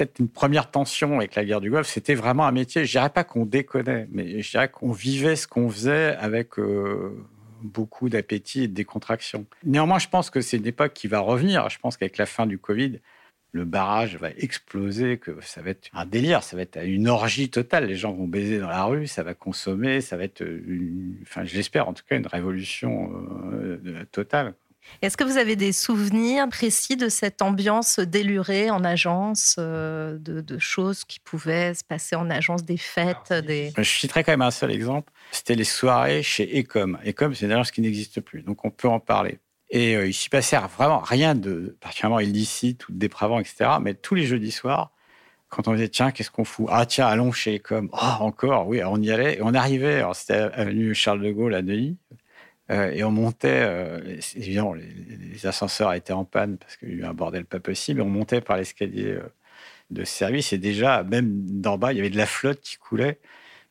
peut-être 0.00 0.18
une 0.18 0.28
première 0.28 0.70
tension 0.70 1.18
avec 1.18 1.34
la 1.34 1.44
guerre 1.44 1.60
du 1.60 1.70
Golfe, 1.70 1.88
c'était 1.88 2.14
vraiment 2.14 2.46
un 2.46 2.52
métier, 2.52 2.86
je 2.86 2.90
dirais 2.90 3.10
pas 3.10 3.24
qu'on 3.24 3.44
déconnait, 3.44 4.08
mais 4.10 4.40
je 4.40 4.50
dirais 4.50 4.70
qu'on 4.70 4.92
vivait 4.92 5.36
ce 5.36 5.46
qu'on 5.46 5.68
faisait 5.68 6.16
avec 6.16 6.58
euh, 6.58 7.22
beaucoup 7.62 8.08
d'appétit 8.08 8.64
et 8.64 8.68
de 8.68 8.74
décontraction. 8.74 9.44
Néanmoins, 9.64 9.98
je 9.98 10.08
pense 10.08 10.30
que 10.30 10.40
c'est 10.40 10.56
une 10.56 10.66
époque 10.66 10.94
qui 10.94 11.06
va 11.06 11.20
revenir. 11.20 11.68
Je 11.68 11.78
pense 11.78 11.96
qu'avec 11.96 12.16
la 12.16 12.26
fin 12.26 12.46
du 12.46 12.58
Covid, 12.58 13.00
le 13.52 13.64
barrage 13.64 14.16
va 14.16 14.30
exploser, 14.30 15.18
que 15.18 15.36
ça 15.42 15.62
va 15.62 15.70
être 15.70 15.88
un 15.92 16.06
délire, 16.06 16.42
ça 16.42 16.56
va 16.56 16.62
être 16.62 16.78
une 16.84 17.08
orgie 17.08 17.50
totale. 17.50 17.86
Les 17.86 17.96
gens 17.96 18.12
vont 18.12 18.28
baiser 18.28 18.58
dans 18.58 18.68
la 18.68 18.84
rue, 18.84 19.06
ça 19.06 19.22
va 19.22 19.34
consommer, 19.34 20.00
ça 20.00 20.16
va 20.16 20.24
être, 20.24 20.42
une, 20.42 21.16
enfin, 21.22 21.44
j'espère 21.44 21.88
en 21.88 21.92
tout 21.92 22.04
cas, 22.08 22.16
une 22.16 22.26
révolution 22.26 23.10
euh, 23.52 24.04
totale. 24.12 24.54
Est-ce 25.02 25.16
que 25.16 25.24
vous 25.24 25.36
avez 25.36 25.56
des 25.56 25.72
souvenirs 25.72 26.48
précis 26.48 26.96
de 26.96 27.08
cette 27.08 27.42
ambiance 27.42 28.00
délurée 28.00 28.70
en 28.70 28.84
agence, 28.84 29.56
euh, 29.58 30.18
de, 30.18 30.58
choses 30.58 31.04
qui 31.04 31.20
pouvaient 31.20 31.74
se 31.74 31.84
passer 31.84 32.16
en 32.16 32.28
agence, 32.30 32.64
des 32.64 32.76
fêtes 32.76 33.32
des... 33.32 33.72
Je 33.76 33.82
citerai 33.82 34.24
quand 34.24 34.32
même 34.32 34.42
un 34.42 34.50
seul 34.50 34.70
exemple. 34.70 35.12
C'était 35.32 35.54
les 35.54 35.64
soirées 35.64 36.22
chez 36.22 36.60
Ecom. 36.60 36.98
Ecom, 37.06 37.34
c'est 37.34 37.46
une 37.46 37.52
agence 37.52 37.70
qui 37.70 37.80
n'existe 37.80 38.20
plus, 38.20 38.42
donc 38.42 38.64
on 38.64 38.70
peut 38.70 38.88
en 38.88 39.00
parler. 39.00 39.38
Et 39.70 39.96
euh, 39.96 40.06
il 40.06 40.14
s'y 40.14 40.28
passait 40.28 40.58
vraiment 40.76 40.98
rien 40.98 41.34
de 41.34 41.76
particulièrement 41.80 42.20
illicite 42.20 42.88
ou 42.88 42.92
dépravant, 42.92 43.40
etc. 43.40 43.70
Mais 43.80 43.94
tous 43.94 44.14
les 44.14 44.26
jeudis 44.26 44.50
soirs, 44.50 44.92
quand 45.48 45.68
on 45.68 45.74
disait 45.74 45.88
tiens, 45.88 46.10
qu'est-ce 46.10 46.30
qu'on 46.30 46.44
fout? 46.44 46.66
Ah 46.70 46.86
tiens, 46.86 47.06
allons 47.06 47.32
chez 47.32 47.56
Ecom. 47.56 47.88
Oh, 47.92 47.96
encore, 48.20 48.68
oui, 48.68 48.82
on 48.84 49.00
y 49.00 49.10
allait. 49.10 49.38
Et 49.38 49.42
on 49.42 49.54
arrivait, 49.54 50.02
c'était 50.14 50.34
avenue 50.34 50.94
Charles 50.94 51.22
de 51.22 51.30
Gaulle 51.30 51.54
à 51.54 51.62
Neuilly, 51.62 51.96
euh, 52.70 52.90
et 52.92 53.04
on 53.04 53.10
montait, 53.10 53.62
euh, 53.62 54.18
évidemment, 54.36 54.74
les, 54.74 55.46
ascenseurs 55.46 55.92
étaient 55.94 56.12
en 56.12 56.24
panne 56.24 56.58
parce 56.58 56.76
qu'il 56.76 56.90
y 56.90 56.92
a 56.92 56.94
eu 56.96 57.04
un 57.04 57.14
bordel 57.14 57.44
pas 57.46 57.60
possible, 57.60 58.02
on 58.02 58.08
montait 58.08 58.40
par 58.40 58.56
l'escalier 58.56 59.18
de 59.90 60.04
service, 60.04 60.52
et 60.52 60.58
déjà, 60.58 61.02
même 61.04 61.60
d'en 61.60 61.78
bas, 61.78 61.92
il 61.92 61.96
y 61.96 62.00
avait 62.00 62.10
de 62.10 62.16
la 62.16 62.26
flotte 62.26 62.60
qui 62.60 62.76
coulait 62.76 63.18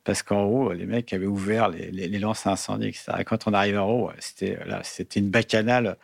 parce 0.10 0.24
qu'en 0.24 0.46
haut, 0.46 0.74
les 0.74 0.88
mecs 0.88 1.14
avaient 1.14 1.28
ouvert 1.28 1.70
les, 1.70 1.92
les, 1.92 2.18
lances 2.18 2.48
à 2.48 2.54
incendie, 2.54 2.88
etc. 2.88 3.12
Et 3.20 3.24
quand 3.24 3.46
on 3.46 3.54
arrive 3.54 3.78
en 3.78 3.88
haut, 3.92 4.12
c'était 4.18 4.58
là, 4.66 4.82
c'était 4.84 5.20
une 5.20 5.30
bacchanale 5.30 5.98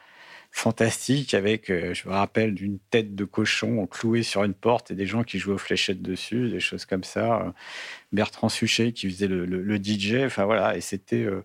fantastique 0.52 1.34
avec, 1.34 1.72
euh, 1.72 1.96
je 1.96 2.08
me 2.08 2.14
rappelle, 2.14 2.54
d'une 2.54 2.78
tête 2.92 3.16
de 3.16 3.26
cochon 3.26 3.88
clouée 3.88 4.22
sur 4.22 4.44
une 4.44 4.54
porte 4.54 4.92
et 4.92 4.94
des 4.94 5.08
gens 5.08 5.24
qui 5.24 5.40
jouaient 5.40 5.56
aux 5.56 5.58
fléchettes 5.58 6.04
dessus, 6.04 6.52
des 6.52 6.60
choses 6.60 6.86
comme 6.86 7.04
ça. 7.04 7.52
Bertrand 8.12 8.48
Suchet 8.48 8.92
qui 8.92 9.10
faisait 9.10 9.28
le, 9.28 9.78
DJ, 9.84 10.18
enfin 10.24 10.46
voilà, 10.46 10.78
et 10.78 10.82
c'était 10.82 11.24
euh, 11.24 11.44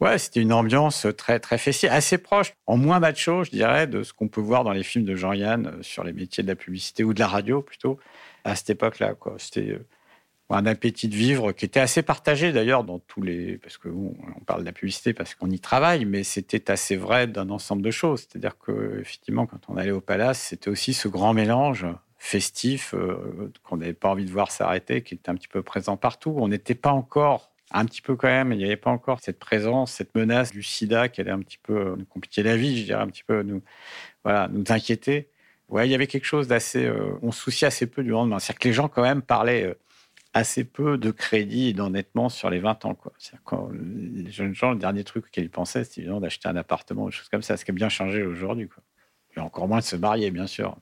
ouais, 0.00 0.18
c'était 0.18 0.40
une 0.40 0.52
ambiance 0.52 1.06
très 1.16 1.40
très 1.40 1.56
fessier, 1.56 1.88
assez 1.88 2.18
proche, 2.18 2.52
en 2.66 2.76
moins 2.76 3.00
macho, 3.00 3.44
je 3.44 3.50
dirais, 3.50 3.86
de 3.86 4.02
ce 4.02 4.12
qu'on 4.12 4.28
peut 4.28 4.42
voir 4.42 4.62
dans 4.62 4.72
les 4.72 4.82
films 4.82 5.06
de 5.06 5.16
Jean-Yann 5.16 5.68
euh, 5.68 5.82
sur 5.82 6.04
les 6.04 6.12
métiers 6.12 6.42
de 6.42 6.48
la 6.48 6.56
publicité 6.56 7.02
ou 7.02 7.14
de 7.14 7.20
la 7.20 7.28
radio 7.28 7.62
plutôt 7.62 7.98
à 8.44 8.56
cette 8.56 8.68
époque-là. 8.68 9.14
C'était 9.38 9.78
un 10.54 10.66
appétit 10.66 11.08
de 11.08 11.14
vivre 11.14 11.52
qui 11.52 11.64
était 11.64 11.80
assez 11.80 12.02
partagé 12.02 12.52
d'ailleurs 12.52 12.84
dans 12.84 12.98
tous 12.98 13.22
les. 13.22 13.58
Parce 13.58 13.78
que 13.78 13.88
on 13.88 14.40
parle 14.46 14.60
de 14.60 14.66
la 14.66 14.72
publicité 14.72 15.12
parce 15.12 15.34
qu'on 15.34 15.50
y 15.50 15.60
travaille, 15.60 16.04
mais 16.04 16.22
c'était 16.24 16.70
assez 16.70 16.96
vrai 16.96 17.26
d'un 17.26 17.50
ensemble 17.50 17.82
de 17.82 17.90
choses. 17.90 18.20
C'est-à-dire 18.20 18.58
que 18.58 19.00
effectivement, 19.00 19.46
quand 19.46 19.60
on 19.68 19.76
allait 19.76 19.90
au 19.90 20.00
palace, 20.00 20.40
c'était 20.40 20.68
aussi 20.68 20.94
ce 20.94 21.08
grand 21.08 21.32
mélange 21.34 21.86
festif 22.18 22.94
euh, 22.94 23.50
qu'on 23.64 23.78
n'avait 23.78 23.94
pas 23.94 24.10
envie 24.10 24.24
de 24.24 24.30
voir 24.30 24.50
s'arrêter, 24.52 25.02
qui 25.02 25.14
était 25.14 25.28
un 25.28 25.34
petit 25.34 25.48
peu 25.48 25.62
présent 25.62 25.96
partout. 25.96 26.34
On 26.38 26.48
n'était 26.48 26.76
pas 26.76 26.92
encore 26.92 27.50
un 27.72 27.84
petit 27.84 28.02
peu 28.02 28.16
quand 28.16 28.28
même, 28.28 28.52
il 28.52 28.58
n'y 28.58 28.64
avait 28.64 28.76
pas 28.76 28.90
encore 28.90 29.20
cette 29.20 29.38
présence, 29.38 29.92
cette 29.92 30.14
menace 30.14 30.52
du 30.52 30.62
sida 30.62 31.08
qui 31.08 31.20
allait 31.20 31.30
un 31.30 31.40
petit 31.40 31.58
peu 31.62 31.94
nous 31.96 32.04
compliquer 32.04 32.42
la 32.42 32.56
vie, 32.56 32.78
je 32.78 32.84
dirais 32.84 33.00
un 33.00 33.08
petit 33.08 33.24
peu 33.24 33.42
nous, 33.42 33.62
voilà, 34.24 34.48
nous 34.52 34.64
inquiéter. 34.68 35.28
Ouais, 35.68 35.88
il 35.88 35.90
y 35.90 35.94
avait 35.94 36.06
quelque 36.06 36.26
chose 36.26 36.48
d'assez. 36.48 36.84
Euh, 36.84 37.18
on 37.22 37.32
se 37.32 37.40
souciait 37.40 37.66
assez 37.66 37.86
peu 37.86 38.02
du 38.02 38.10
lendemain. 38.10 38.38
C'est-à-dire 38.38 38.58
que 38.58 38.68
les 38.68 38.74
gens, 38.74 38.88
quand 38.88 39.02
même, 39.02 39.22
parlaient 39.22 39.64
euh, 39.64 39.74
assez 40.34 40.64
peu 40.64 40.96
de 40.98 41.10
crédit 41.10 41.68
et 41.68 41.72
d'endettement 41.72 42.28
sur 42.28 42.50
les 42.50 42.58
20 42.58 42.84
ans. 42.84 42.94
Quoi. 42.94 43.12
Quand 43.44 43.70
les 43.72 44.30
jeunes 44.30 44.54
gens, 44.54 44.72
le 44.72 44.78
dernier 44.78 45.04
truc 45.04 45.30
qu'ils 45.30 45.50
pensaient, 45.50 45.84
c'était 45.84 46.00
évidemment 46.02 46.20
d'acheter 46.20 46.48
un 46.48 46.56
appartement, 46.56 47.06
des 47.06 47.12
choses 47.12 47.28
comme 47.28 47.42
ça, 47.42 47.56
ce 47.56 47.64
qui 47.64 47.70
a 47.70 47.74
bien 47.74 47.88
changé 47.88 48.22
aujourd'hui. 48.22 48.68
Quoi. 48.68 48.82
Et 49.36 49.40
encore 49.40 49.68
moins 49.68 49.78
de 49.78 49.84
se 49.84 49.96
marier, 49.96 50.30
bien 50.30 50.46
sûr. 50.46 50.76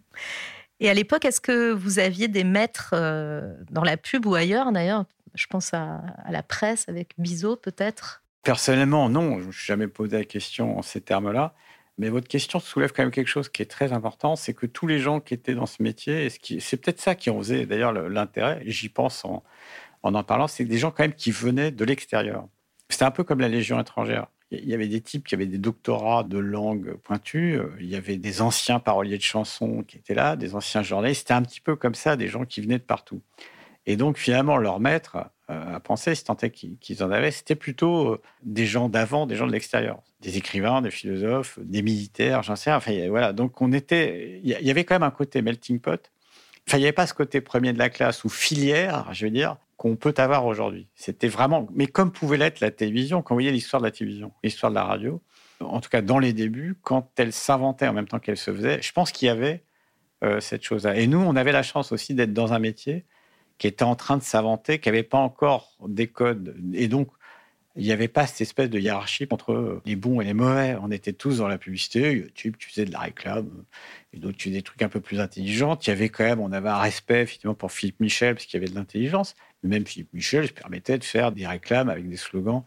Et 0.78 0.88
à 0.88 0.95
l'époque, 0.95 1.25
est-ce 1.25 1.40
que 1.40 1.73
vous 1.73 1.99
aviez 1.99 2.28
des 2.28 2.45
maîtres 2.45 2.95
euh, 2.95 3.54
dans 3.71 3.85
la 3.85 3.97
pub 3.97 4.26
ou 4.26 4.35
ailleurs 4.35 4.73
d'ailleurs? 4.73 5.04
Je 5.35 5.47
pense 5.47 5.75
à, 5.75 6.02
la 6.28 6.42
presse 6.42 6.88
avec 6.88 7.14
Bizot 7.19 7.57
peut-être 7.57 8.23
Personnellement, 8.42 9.11
non. 9.11 9.37
Je 9.37 9.42
ne 9.42 9.47
me 9.49 9.52
suis 9.52 9.66
jamais 9.66 9.87
posé 9.87 10.16
la 10.16 10.25
question 10.25 10.78
en 10.78 10.83
ces 10.83 11.02
termes-là. 11.02 11.54
Mais 12.00 12.09
votre 12.09 12.28
question 12.28 12.61
soulève 12.61 12.92
quand 12.92 13.02
même 13.02 13.11
quelque 13.11 13.28
chose 13.28 13.50
qui 13.50 13.61
est 13.61 13.71
très 13.71 13.92
important, 13.92 14.35
c'est 14.35 14.54
que 14.54 14.64
tous 14.64 14.87
les 14.87 15.00
gens 15.00 15.21
qui 15.21 15.35
étaient 15.35 15.54
dans 15.54 15.66
ce 15.66 15.83
métier, 15.83 16.30
c'est 16.30 16.78
peut-être 16.78 16.99
ça 16.99 17.14
qui 17.14 17.28
en 17.28 17.37
faisait 17.37 17.66
d'ailleurs 17.66 17.92
l'intérêt, 17.92 18.62
j'y 18.64 18.88
pense 18.88 19.23
en, 19.26 19.45
en 20.02 20.14
en 20.14 20.25
parlant, 20.25 20.47
c'est 20.47 20.64
des 20.64 20.78
gens 20.78 20.92
quand 20.92 21.02
même 21.02 21.12
qui 21.12 21.30
venaient 21.30 21.71
de 21.71 21.85
l'extérieur. 21.85 22.49
C'était 22.88 23.04
un 23.04 23.11
peu 23.11 23.23
comme 23.23 23.40
la 23.40 23.50
Légion 23.50 23.78
étrangère. 23.78 24.28
Il 24.50 24.66
y 24.66 24.73
avait 24.73 24.88
des 24.88 25.02
types 25.02 25.26
qui 25.26 25.35
avaient 25.35 25.45
des 25.45 25.59
doctorats 25.59 26.25
de 26.25 26.38
langue 26.38 26.95
pointus, 26.95 27.61
il 27.78 27.87
y 27.87 27.97
avait 27.97 28.16
des 28.16 28.40
anciens 28.40 28.80
paroliers 28.80 29.19
de 29.19 29.23
chansons 29.23 29.83
qui 29.83 29.99
étaient 29.99 30.14
là, 30.14 30.37
des 30.37 30.54
anciens 30.54 30.83
journalistes. 30.83 31.21
C'était 31.21 31.35
un 31.35 31.42
petit 31.42 31.61
peu 31.61 31.76
comme 31.76 31.95
ça, 31.95 32.16
des 32.16 32.28
gens 32.28 32.47
qui 32.47 32.62
venaient 32.62 32.78
de 32.78 32.83
partout. 32.83 33.21
Et 33.87 33.96
donc, 33.96 34.18
finalement, 34.18 34.56
leur 34.56 34.80
maître 34.80 35.16
euh, 35.50 35.76
à 35.76 35.80
penser, 35.80 36.14
si 36.14 36.25
tant 36.25 36.37
est 36.37 36.50
qu'ils 36.50 37.02
en 37.02 37.10
avaient, 37.10 37.30
c'était 37.30 37.54
plutôt 37.54 38.12
euh, 38.12 38.22
des 38.42 38.66
gens 38.66 38.88
d'avant, 38.88 39.26
des 39.26 39.37
gens 39.37 39.46
de 39.46 39.52
l'extérieur. 39.52 40.02
Des 40.20 40.37
écrivains, 40.37 40.82
des 40.82 40.90
philosophes, 40.90 41.58
des 41.62 41.82
militaires, 41.82 42.42
j'en 42.42 42.56
sais 42.56 42.70
rien. 42.70 42.76
Enfin, 42.76 43.08
voilà. 43.08 43.32
Donc, 43.32 43.60
on 43.60 43.72
était. 43.72 44.40
Il 44.44 44.50
y 44.50 44.70
avait 44.70 44.84
quand 44.84 44.94
même 44.94 45.02
un 45.02 45.10
côté 45.10 45.42
melting 45.42 45.80
pot. 45.80 46.10
Enfin, 46.68 46.76
il 46.78 46.80
n'y 46.80 46.87
avait 46.87 46.92
pas 46.92 47.06
ce 47.06 47.14
côté 47.14 47.40
premier 47.40 47.72
de 47.72 47.78
la 47.78 47.88
classe 47.88 48.22
ou 48.25 48.28
filière, 48.28 49.08
je 49.12 49.25
veux 49.25 49.30
dire, 49.30 49.56
qu'on 49.76 49.96
peut 49.96 50.14
avoir 50.18 50.46
aujourd'hui. 50.46 50.88
C'était 50.94 51.26
vraiment, 51.26 51.66
mais 51.75 51.87
comme 51.87 52.12
pouvait 52.12 52.37
l'être 52.37 52.60
la 52.60 52.70
télévision, 52.70 53.22
quand 53.22 53.34
vous 53.34 53.37
voyez 53.37 53.50
l'histoire 53.50 53.80
de 53.80 53.87
la 53.87 53.90
télévision, 53.90 54.32
l'histoire 54.44 54.70
de 54.70 54.76
la 54.76 54.84
radio, 54.84 55.22
en 55.60 55.80
tout 55.80 55.88
cas 55.88 56.02
dans 56.02 56.18
les 56.18 56.32
débuts, 56.32 56.76
quand 56.82 57.10
elle 57.16 57.32
s'inventait 57.32 57.88
en 57.88 57.92
même 57.92 58.06
temps 58.06 58.18
qu'elle 58.18 58.37
se 58.37 58.52
faisait, 58.52 58.80
je 58.82 58.92
pense 58.92 59.10
qu'il 59.10 59.26
y 59.26 59.30
avait 59.30 59.64
euh, 60.22 60.38
cette 60.40 60.62
chose-là. 60.62 60.96
Et 60.96 61.06
nous, 61.06 61.18
on 61.18 61.34
avait 61.34 61.50
la 61.52 61.62
chance 61.62 61.92
aussi 61.92 62.14
d'être 62.14 62.32
dans 62.32 62.52
un 62.52 62.58
métier 62.58 63.04
qui 63.61 63.67
était 63.67 63.85
en 63.85 63.95
train 63.95 64.17
de 64.17 64.23
s'inventer, 64.23 64.79
qui 64.79 64.88
n'avait 64.88 65.02
pas 65.02 65.19
encore 65.19 65.76
des 65.87 66.07
codes. 66.07 66.57
Et 66.73 66.88
donc, 66.88 67.11
il 67.76 67.85
n'y 67.85 67.93
avait 67.93 68.09
pas 68.09 68.26
cette 68.26 68.40
espèce 68.40 68.71
de 68.71 68.79
hiérarchie 68.79 69.26
entre 69.31 69.83
les 69.85 69.97
bons 69.97 70.23
et 70.23 70.25
les 70.25 70.33
mauvais. 70.33 70.76
On 70.81 70.90
était 70.90 71.12
tous 71.12 71.38
dans 71.38 71.47
la 71.47 71.59
publicité. 71.59 72.11
YouTube, 72.11 72.57
tu 72.59 72.71
faisais 72.71 72.87
de 72.87 72.90
la 72.90 73.00
réclame, 73.00 73.50
et 74.14 74.19
d'autres, 74.19 74.38
tu 74.38 74.49
faisais 74.49 74.57
des 74.57 74.62
trucs 74.62 74.81
un 74.81 74.88
peu 74.88 75.00
plus 75.00 75.21
intelligents. 75.21 75.79
Il 75.83 75.88
y 75.88 75.90
avait 75.90 76.09
quand 76.09 76.25
même, 76.25 76.40
on 76.40 76.52
avait 76.52 76.71
un 76.71 76.79
respect, 76.79 77.21
effectivement, 77.21 77.55
pour 77.55 77.71
Philippe 77.71 78.00
Michel, 78.00 78.35
parce 78.35 78.47
qu'il 78.47 78.59
y 78.59 78.62
avait 78.62 78.73
de 78.73 78.75
l'intelligence. 78.75 79.37
Même 79.62 79.87
Philippe 79.87 80.14
Michel 80.14 80.49
se 80.49 80.52
permettait 80.52 80.97
de 80.97 81.05
faire 81.05 81.31
des 81.31 81.47
réclames 81.47 81.90
avec 81.90 82.09
des 82.09 82.17
slogans 82.17 82.64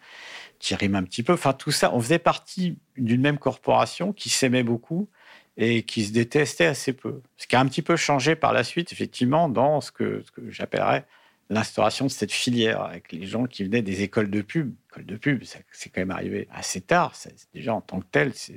qui 0.59 0.75
riment 0.75 0.97
un 0.97 1.03
petit 1.03 1.23
peu. 1.23 1.33
Enfin, 1.33 1.53
tout 1.53 1.71
ça, 1.71 1.91
on 1.95 1.99
faisait 1.99 2.19
partie 2.19 2.77
d'une 2.97 3.21
même 3.21 3.39
corporation 3.39 4.13
qui 4.13 4.29
s'aimait 4.29 4.63
beaucoup 4.63 5.09
et 5.57 5.83
qui 5.83 6.05
se 6.05 6.11
détestait 6.11 6.65
assez 6.65 6.93
peu. 6.93 7.21
Ce 7.37 7.47
qui 7.47 7.55
a 7.55 7.59
un 7.59 7.67
petit 7.67 7.81
peu 7.81 7.95
changé 7.95 8.35
par 8.35 8.53
la 8.53 8.63
suite, 8.63 8.91
effectivement, 8.91 9.49
dans 9.49 9.81
ce 9.81 9.91
que, 9.91 10.23
ce 10.25 10.49
j'appellerais 10.49 11.05
l'instauration 11.49 12.05
de 12.05 12.11
cette 12.11 12.31
filière 12.31 12.81
avec 12.81 13.11
les 13.11 13.25
gens 13.25 13.45
qui 13.45 13.63
venaient 13.63 13.81
des 13.81 14.01
écoles 14.01 14.29
de 14.29 14.41
pub. 14.41 14.73
École 14.91 15.05
de 15.05 15.15
pub, 15.17 15.43
c'est 15.43 15.89
quand 15.89 16.01
même 16.01 16.11
arrivé 16.11 16.47
assez 16.51 16.81
tard. 16.81 17.13
Déjà 17.53 17.73
en 17.73 17.81
tant 17.81 17.99
que 17.99 18.05
tel, 18.11 18.33
c'est 18.33 18.55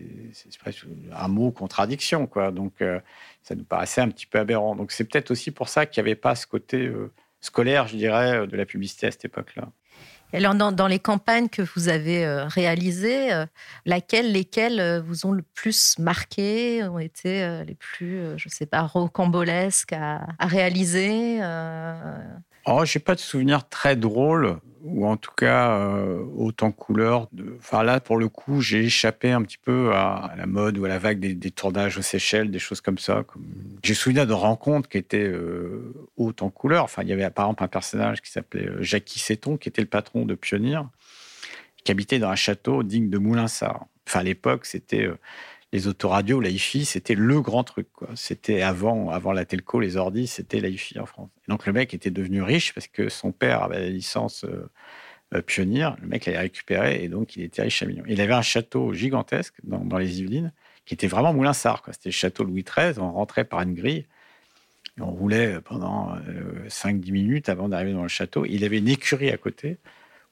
presque 0.58 0.86
un 1.12 1.28
mot 1.28 1.50
contradiction, 1.50 2.26
quoi. 2.26 2.50
Donc 2.50 2.80
euh, 2.80 3.00
ça 3.42 3.54
nous 3.54 3.64
paraissait 3.64 4.00
un 4.00 4.08
petit 4.08 4.26
peu 4.26 4.38
aberrant. 4.38 4.76
Donc 4.76 4.92
c'est 4.92 5.04
peut-être 5.04 5.30
aussi 5.30 5.50
pour 5.50 5.68
ça 5.68 5.86
qu'il 5.86 6.02
n'y 6.02 6.08
avait 6.08 6.16
pas 6.16 6.34
ce 6.34 6.46
côté 6.46 6.86
euh, 6.86 7.12
scolaire, 7.40 7.88
je 7.88 7.96
dirais, 7.96 8.46
de 8.46 8.56
la 8.56 8.66
publicité 8.66 9.08
à 9.08 9.10
cette 9.10 9.26
époque-là. 9.26 9.70
Alors, 10.32 10.54
dans, 10.54 10.86
les 10.86 10.98
campagnes 10.98 11.48
que 11.48 11.62
vous 11.62 11.88
avez 11.88 12.24
euh, 12.24 12.46
réalisées, 12.46 13.30
laquelle, 13.86 14.32
lesquelles 14.32 15.02
vous 15.06 15.26
ont 15.26 15.32
le 15.32 15.42
plus 15.42 15.98
marqué, 15.98 16.84
ont 16.84 16.98
été 16.98 17.62
les 17.66 17.74
plus, 17.74 18.20
je 18.36 18.48
ne 18.48 18.52
sais 18.52 18.66
pas, 18.66 18.82
rocambolesques 18.82 19.92
à, 19.92 20.26
réaliser 20.40 21.40
Oh, 22.68 22.84
j'ai 22.84 22.98
pas 22.98 23.14
de 23.14 23.20
souvenir 23.20 23.68
très 23.68 23.94
drôle, 23.94 24.58
ou 24.86 25.06
en 25.06 25.16
tout 25.16 25.32
cas 25.36 25.78
euh, 25.78 26.22
autant 26.36 26.70
couleur. 26.70 27.28
De... 27.32 27.56
Enfin 27.58 27.82
là, 27.82 28.00
pour 28.00 28.16
le 28.16 28.28
coup, 28.28 28.60
j'ai 28.60 28.84
échappé 28.84 29.32
un 29.32 29.42
petit 29.42 29.58
peu 29.58 29.92
à, 29.92 30.32
la 30.36 30.46
mode 30.46 30.78
ou 30.78 30.84
à 30.84 30.88
la 30.88 30.98
vague 30.98 31.18
des, 31.18 31.50
tournages 31.50 31.98
aux 31.98 32.02
Seychelles, 32.02 32.50
des 32.50 32.58
choses 32.58 32.80
comme 32.80 32.98
ça. 32.98 33.24
J'ai 33.82 33.94
souvenir 33.94 34.26
de 34.26 34.32
rencontres 34.32 34.88
qui 34.88 34.98
étaient 34.98 35.26
euh, 35.26 35.92
hautes 36.16 36.42
en 36.42 36.50
couleur. 36.50 36.84
Enfin, 36.84 37.02
il 37.02 37.08
y 37.08 37.12
avait 37.12 37.28
par 37.30 37.46
exemple 37.46 37.64
un 37.64 37.68
personnage 37.68 38.22
qui 38.22 38.30
s'appelait 38.30 38.68
euh, 38.68 38.82
Jackie 38.82 39.18
Seton, 39.18 39.56
qui 39.56 39.68
était 39.68 39.82
le 39.82 39.88
patron 39.88 40.24
de 40.24 40.34
Pionnier, 40.34 40.80
qui 41.84 41.90
habitait 41.90 42.18
dans 42.18 42.30
un 42.30 42.36
château 42.36 42.82
digne 42.82 43.10
de 43.10 43.18
Moulinsart. 43.18 43.86
Enfin, 44.06 44.20
à 44.20 44.22
l'époque, 44.22 44.66
c'était 44.66 45.04
euh, 45.04 45.18
les 45.72 45.88
autoradios, 45.88 46.40
la 46.40 46.50
c'était 46.56 47.14
le 47.14 47.40
grand 47.40 47.64
truc. 47.64 47.88
C'était 48.14 48.62
avant, 48.62 49.10
avant 49.10 49.32
la 49.32 49.44
telco, 49.44 49.80
les 49.80 49.96
ordis, 49.96 50.26
c'était 50.26 50.60
la 50.60 50.68
en 51.00 51.06
France. 51.06 51.30
donc 51.48 51.66
le 51.66 51.72
mec 51.72 51.92
était 51.92 52.10
devenu 52.10 52.42
riche 52.42 52.72
parce 52.72 52.86
que 52.86 53.08
son 53.08 53.32
père 53.32 53.62
avait 53.62 53.80
la 53.80 53.88
licence 53.88 54.44
euh, 54.44 54.70
euh, 55.34 55.42
pionnière. 55.42 55.96
Le 56.00 56.08
mec 56.08 56.26
l'avait 56.26 56.38
récupéré 56.38 57.02
et 57.02 57.08
donc 57.08 57.36
il 57.36 57.42
était 57.42 57.62
riche 57.62 57.82
à 57.82 57.86
millions. 57.86 58.04
Il 58.06 58.20
avait 58.20 58.32
un 58.32 58.42
château 58.42 58.92
gigantesque 58.92 59.54
dans, 59.64 59.98
les 59.98 60.20
Yvelines 60.20 60.52
qui 60.84 60.94
était 60.94 61.08
vraiment 61.08 61.34
Moulinsart. 61.34 61.82
C'était 61.90 62.10
le 62.10 62.14
château 62.14 62.44
Louis 62.44 62.64
XIII. 62.64 62.98
On 63.00 63.12
rentrait 63.12 63.44
par 63.44 63.60
une 63.62 63.74
grille. 63.74 64.06
Et 64.98 65.02
on 65.02 65.10
roulait 65.10 65.60
pendant 65.60 66.16
5-10 66.68 67.08
euh, 67.08 67.12
minutes 67.12 67.48
avant 67.48 67.68
d'arriver 67.68 67.92
dans 67.92 68.02
le 68.02 68.08
château. 68.08 68.46
Il 68.46 68.64
avait 68.64 68.78
une 68.78 68.88
écurie 68.88 69.30
à 69.30 69.36
côté 69.36 69.78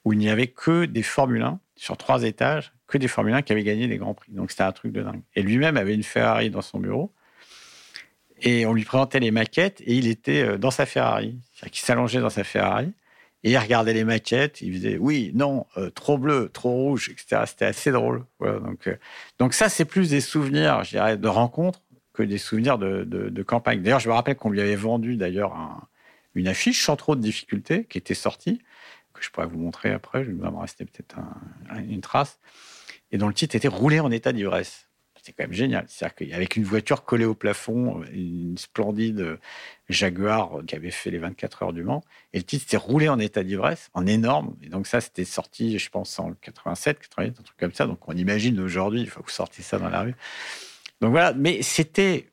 où 0.05 0.13
il 0.13 0.19
n'y 0.19 0.29
avait 0.29 0.49
que 0.49 0.85
des 0.85 1.03
Formule 1.03 1.43
1 1.43 1.61
sur 1.77 1.97
trois 1.97 2.23
étages 2.23 2.73
que 2.87 2.99
des 2.99 3.09
Formule 3.09 3.35
1 3.35 3.43
qui 3.43 3.53
avaient 3.53 3.65
gagné 3.65 3.89
des 3.89 3.97
grands 3.97 4.15
prix. 4.15 4.33
Donc 4.33 4.51
c'était 4.51 4.63
un 4.63 4.73
truc 4.73 4.93
de 4.93 5.03
dingue. 5.03 5.23
Et 5.35 5.43
lui-même 5.43 5.77
avait 5.77 5.95
une 5.95 6.03
Ferrari 6.03 6.51
dans 6.51 6.63
son 6.63 6.79
bureau. 6.79 7.13
Et 8.41 8.67
on 8.67 8.75
lui 8.75 8.85
présentait 8.85 9.21
les 9.21 9.31
maquettes 9.31 9.81
et 9.81 9.95
il 9.95 10.07
était 10.07 10.43
euh, 10.43 10.59
dans 10.59 10.71
sa 10.71 10.87
Ferrari. 10.87 11.39
C'est-à-dire 11.53 11.73
qu'il 11.73 11.85
s'allongeait 11.85 12.21
dans 12.21 12.31
sa 12.31 12.45
Ferrari 12.45 12.93
et 13.43 13.53
il 13.53 13.59
regardait 13.59 13.95
les 13.95 14.05
maquettes. 14.05 14.61
Il 14.61 14.75
faisait 14.75 14.99
oui, 14.99 15.31
non, 15.35 15.67
euh, 15.77 15.91
trop 15.91 16.19
bleu, 16.19 16.51
trop 16.53 16.71
rouge, 16.71 17.09
etc. 17.09 17.43
C'était 17.47 17.65
assez 17.65 17.91
drôle. 17.91 18.25
donc, 18.41 18.87
euh, 18.87 18.97
donc 19.39 19.55
ça, 19.55 19.69
c'est 19.69 19.85
plus 19.85 20.11
des 20.11 20.21
souvenirs, 20.21 20.85
je 20.85 21.17
de 21.17 21.29
rencontres 21.29 21.81
que 22.13 22.23
des 22.23 22.39
souvenirs 22.39 22.79
de, 22.79 23.43
campagne. 23.43 23.83
D'ailleurs, 23.83 24.01
je 24.01 24.09
me 24.09 24.15
rappelle 24.15 24.37
qu'on 24.37 24.51
lui 24.51 24.61
avait 24.61 24.77
vendu 24.77 25.17
d'ailleurs 25.17 25.53
une 26.35 26.47
affiche 26.47 26.85
sans 26.85 26.97
trop 26.97 27.17
de 27.17 27.21
difficultés 27.21 27.85
qui 27.85 27.99
était 27.99 28.15
sortie, 28.15 28.61
que 29.15 29.25
je 29.25 29.31
pourrais 29.31 29.47
vous 29.47 29.59
montrer 29.59 29.93
après. 29.93 30.25
Je 30.25 30.31
vais 30.31 30.35
me 30.35 30.59
rester 30.59 30.85
peut-être 30.85 31.17
une 31.89 32.03
trace 32.03 32.39
et 33.11 33.19
dont 33.19 33.29
le 33.29 33.35
titre 33.35 33.55
était 33.57 33.69
Rouler 33.69 34.01
en 34.01 34.11
état 34.11 34.33
d'ivresse. 34.33 34.89
C'est 35.23 35.33
quand 35.33 35.45
même 35.45 35.55
génial. 35.55 35.87
C'est-à-dire 35.89 36.33
qu'avec 36.33 36.57
une 36.57 36.65
voiture 36.65 37.03
collée 37.03 37.25
au 37.25 37.35
plafond, 37.35 38.03
une 38.13 38.59
splendide 38.59 39.39
Jaguar 39.89 40.59
qui 40.67 40.77
avait 40.77 40.91
fait 40.91 41.11
les 41.11 41.17
24 41.17 41.63
heures 41.63 41.73
du 41.73 41.83
Mans, 41.83 42.05
et 42.35 42.39
le 42.39 42.45
titre 42.45 42.65
c'était 42.65 42.77
Rouler 42.77 43.09
en 43.09 43.19
état 43.19 43.43
d'ivresse, 43.43 43.89
en 43.95 44.07
énorme. 44.07 44.55
Et 44.63 44.69
donc 44.69 44.87
ça, 44.87 45.01
c'était 45.01 45.25
sorti, 45.25 45.79
je 45.79 45.89
pense, 45.89 46.19
en 46.19 46.35
87, 46.43 46.99
88, 46.99 47.41
un 47.41 47.43
truc 47.43 47.57
comme 47.57 47.73
ça. 47.73 47.87
Donc 47.87 48.07
on 48.07 48.13
imagine 48.15 48.61
aujourd'hui, 48.61 49.01
il 49.01 49.09
faut 49.09 49.21
que 49.21 49.27
vous 49.27 49.33
sortiez 49.33 49.65
ça 49.65 49.79
dans 49.79 49.89
la 49.89 50.03
rue. 50.03 50.15
Donc 51.01 51.13
voilà, 51.13 51.33
mais 51.33 51.63
c'était, 51.63 52.29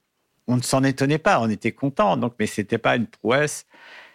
on 0.47 0.57
ne 0.57 0.61
s'en 0.61 0.83
étonnait 0.83 1.17
pas, 1.17 1.39
on 1.39 1.50
était 1.50 1.71
content. 1.71 2.17
Donc, 2.17 2.33
mais 2.39 2.45
c'était 2.45 2.77
pas 2.77 2.97
une 2.97 3.07
prouesse 3.07 3.67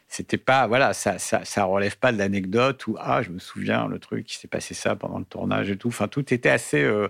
c'était 0.09 0.39
pas 0.39 0.67
voilà 0.67 0.93
ça, 0.93 1.19
ça, 1.19 1.45
ça 1.45 1.65
relève 1.65 1.99
pas 1.99 2.13
de 2.13 2.19
l'anecdote 2.19 2.87
où 2.87 2.97
ah 2.99 3.23
je 3.23 3.31
me 3.31 3.39
souviens 3.39 3.89
le 3.89 3.99
truc 3.99 4.27
qui 4.27 4.37
s'est 4.37 4.49
passé 4.49 4.75
ça 4.75 4.97
pendant 4.97 5.19
le 5.19 5.25
tournage 5.25 5.71
et 5.71 5.77
tout. 5.77 5.89
Enfin 5.89 6.09
tout 6.09 6.33
était 6.33 6.49
assez 6.51 6.83
euh, 6.83 7.09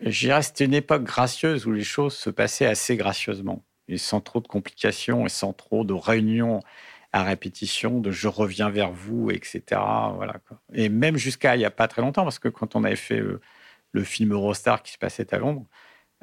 dirais 0.00 0.42
c'était 0.42 0.64
une 0.64 0.74
époque 0.74 1.04
gracieuse 1.04 1.66
où 1.66 1.72
les 1.72 1.84
choses 1.84 2.14
se 2.14 2.30
passaient 2.30 2.66
assez 2.66 2.96
gracieusement 2.96 3.64
et 3.88 3.98
sans 3.98 4.20
trop 4.20 4.40
de 4.40 4.48
complications 4.48 5.26
et 5.26 5.28
sans 5.28 5.52
trop 5.52 5.84
de 5.84 5.92
réunions 5.94 6.60
à 7.12 7.22
répétition 7.22 8.00
de 8.00 8.10
je 8.10 8.28
reviens 8.28 8.70
vers 8.70 8.90
vous 8.90 9.30
etc 9.30 9.60
voilà 10.14 10.34
et 10.74 10.88
même 10.88 11.16
jusqu'à 11.16 11.56
il 11.56 11.62
y 11.62 11.64
a 11.64 11.70
pas 11.70 11.88
très 11.88 12.02
longtemps 12.02 12.24
parce 12.24 12.38
que 12.38 12.48
quand 12.48 12.76
on 12.76 12.84
avait 12.84 12.96
fait 12.96 13.20
euh, 13.20 13.40
le 13.92 14.04
film 14.04 14.32
Eurostar 14.32 14.82
qui 14.82 14.92
se 14.92 14.98
passait 14.98 15.32
à 15.32 15.38
Londres 15.38 15.64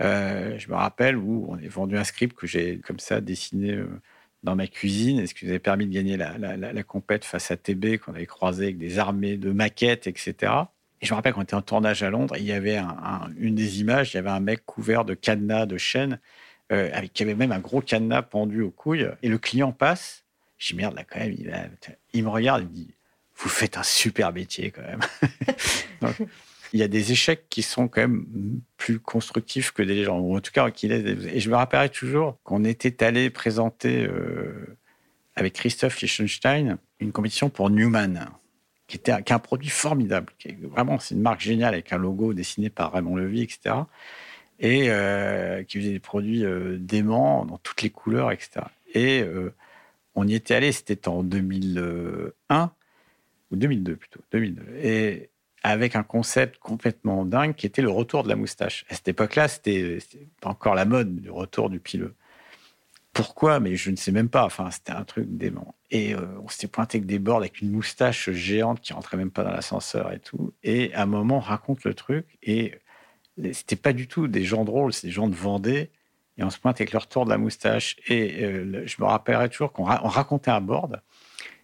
euh, 0.02 0.58
je 0.58 0.70
me 0.70 0.76
rappelle 0.76 1.16
où 1.18 1.46
on 1.50 1.58
est 1.58 1.68
vendu 1.68 1.98
un 1.98 2.04
script 2.04 2.38
que 2.38 2.46
j'ai 2.46 2.80
comme 2.80 3.00
ça 3.00 3.22
dessiné 3.22 3.72
euh, 3.72 4.02
dans 4.46 4.56
ma 4.56 4.68
cuisine 4.68 5.20
et 5.20 5.28
ce 5.28 5.34
qui 5.34 5.46
nous 5.46 5.52
avait 5.52 5.60
permis 5.60 5.88
de 5.88 5.94
gagner 5.94 6.16
la, 6.16 6.84
compète 6.84 7.26
face 7.26 7.52
à 7.52 7.58
TB 7.58 7.98
qu'on 7.98 8.14
avait 8.14 8.28
croisé 8.28 8.66
avec 8.66 8.78
des 8.78 9.00
armées 9.00 9.38
de 9.38 9.52
maquettes, 9.52 10.08
etc. 10.08 10.54
Et 11.02 11.06
je 11.06 11.12
me 11.12 11.16
rappelle 11.16 11.34
qu'on 11.34 11.42
était 11.42 11.56
en 11.56 11.62
tournage 11.62 12.04
à 12.04 12.10
Londres, 12.10 12.36
il 12.38 12.46
y 12.46 12.54
avait 12.54 12.80
une 13.38 13.56
des 13.56 13.82
images, 13.82 14.14
il 14.14 14.18
y 14.18 14.20
avait 14.20 14.30
un 14.30 14.40
mec 14.40 14.66
couvert 14.66 15.04
de 15.04 15.16
cadenas 15.16 15.66
de 15.66 15.78
chaînes, 15.78 16.20
euh, 16.72 16.90
avec 16.94 17.12
qui 17.12 17.24
avait 17.24 17.36
même 17.36 17.52
un 17.52 17.60
gros 17.60 17.82
cadenas 17.82 18.22
pendu 18.22 18.62
aux 18.62 18.72
couilles. 18.72 19.10
Et 19.24 19.30
le 19.30 19.38
client 19.38 19.72
passe. 19.72 20.24
Je 20.58 20.76
merde 20.76 20.96
là 20.96 21.04
quand 21.04 21.20
même. 21.20 21.36
Il, 22.14 22.24
me 22.24 22.30
regarde, 22.30 22.62
il 22.62 22.70
me 22.70 22.74
dit 22.74 22.94
vous 23.36 23.50
faites 23.50 23.78
un 23.78 23.84
super 23.84 24.32
métier 24.32 24.72
quand 24.72 24.84
même. 24.84 25.02
il 26.74 26.80
y 26.80 26.84
a 26.84 26.88
des 26.88 27.12
échecs 27.12 27.46
qui 27.50 27.62
sont 27.62 27.88
quand 27.88 28.02
même 28.02 28.26
plus 28.78 29.00
constructifs 29.00 29.72
que 29.72 29.84
des 29.84 29.96
légendes, 29.96 30.24
ou 30.24 30.36
en 30.36 30.42
tout 30.42 30.52
cas 30.52 30.70
qui 30.72 30.88
Et 30.88 31.40
je 31.40 31.50
me 31.50 31.56
rappellerai 31.56 31.90
toujours 31.90 32.38
qu'on 32.44 32.64
était 32.64 33.04
allé 33.04 33.30
présenter 33.30 34.06
euh, 34.06 34.78
avec 35.36 35.54
Christophe 35.54 36.02
Liechtenstein 36.02 36.78
une 37.00 37.12
compétition 37.12 37.50
pour 37.50 37.70
Newman, 37.70 38.28
qui 38.88 38.98
était 38.98 39.12
un 39.12 39.40
produit 39.40 39.70
formidable. 39.70 40.34
Qui 40.38 40.50
est, 40.50 40.58
vraiment, 40.62 41.00
c'est 41.00 41.16
une 41.16 41.22
marque 41.22 41.42
géniale 41.42 41.74
avec 41.74 41.92
un 41.94 41.98
logo 41.98 42.34
dessiné 42.34 42.70
par 42.70 42.94
Raymond 42.94 43.16
Levy, 43.16 43.42
etc. 43.42 43.76
Et 44.60 44.90
euh, 44.90 45.64
qui 45.64 45.80
faisait 45.80 45.92
des 45.92 46.00
produits 46.00 46.46
euh, 46.46 46.78
déments 46.80 47.46
dans 47.46 47.58
toutes 47.58 47.82
les 47.82 47.90
couleurs, 47.90 48.32
etc. 48.32 48.62
Et 48.94 49.26
on 50.16 50.26
y 50.26 50.36
était 50.36 50.56
allé, 50.56 50.72
c'était 50.72 51.10
en 51.10 51.22
2001 51.22 52.72
ou 53.52 53.56
2002 53.58 53.96
plutôt, 53.98 54.22
2002. 54.32 54.64
Et 54.82 55.30
avec 55.66 55.96
un 55.96 56.04
concept 56.04 56.60
complètement 56.60 57.26
dingue 57.26 57.56
qui 57.56 57.66
était 57.66 57.82
le 57.82 57.90
retour 57.90 58.22
de 58.22 58.30
la 58.30 58.36
moustache. 58.36 58.86
À 58.88 58.94
cette 58.94 59.08
époque-là, 59.08 59.48
c'était 59.48 59.98
pas 60.40 60.50
encore 60.50 60.76
la 60.76 60.86
mode 60.86 61.16
du 61.20 61.32
retour 61.32 61.72
du 61.72 61.80
pileux. 61.80 62.14
Pourquoi? 63.14 63.60
Mais 63.60 63.76
je 63.76 63.90
ne 63.90 63.96
sais 63.96 64.12
même 64.12 64.30
pas. 64.30 64.46
Enfin, 64.46 64.70
c'était 64.70 64.92
un 64.92 65.04
truc 65.04 65.26
dément. 65.28 65.74
Et 65.90 66.14
euh, 66.14 66.20
on 66.44 66.50
s'était 66.50 66.68
pointé 66.68 67.00
avec 67.00 67.08
des 67.08 67.18
bords 67.18 67.38
avec 67.38 67.62
une 67.62 67.72
moustache 67.72 68.30
géante 68.30 68.80
qui 68.80 68.94
rentrait 68.94 69.18
même 69.18 69.32
pas 69.32 69.44
dans 69.44 69.50
l'ascenseur 69.50 70.12
et 70.14 70.20
tout. 70.20 70.54
Et 70.62 70.94
à 70.94 71.02
un 71.02 71.08
moment, 71.08 71.38
on 71.38 71.40
raconte 71.40 71.84
le 71.84 71.96
truc 71.96 72.38
et 72.44 72.80
c'était 73.52 73.76
pas 73.76 73.92
du 73.94 74.08
tout 74.08 74.28
des 74.28 74.44
gens 74.44 74.66
drôles, 74.66 74.94
c'est 74.94 75.08
des 75.08 75.14
gens 75.14 75.28
de 75.28 75.36
Vendée. 75.36 75.90
Et 76.38 76.44
on 76.44 76.52
se 76.52 76.60
pointe 76.60 76.80
avec 76.80 76.92
le 76.92 77.00
retour 77.00 77.26
de 77.26 77.32
la 77.32 77.40
moustache. 77.40 77.96
Et 78.08 78.44
euh, 78.44 78.84
je 78.86 78.96
me 79.00 79.08
rappellerai 79.08 79.50
toujours 79.50 79.72
qu'on 79.72 79.86
racontait 79.86 80.52
un 80.52 80.62
board. 80.62 81.02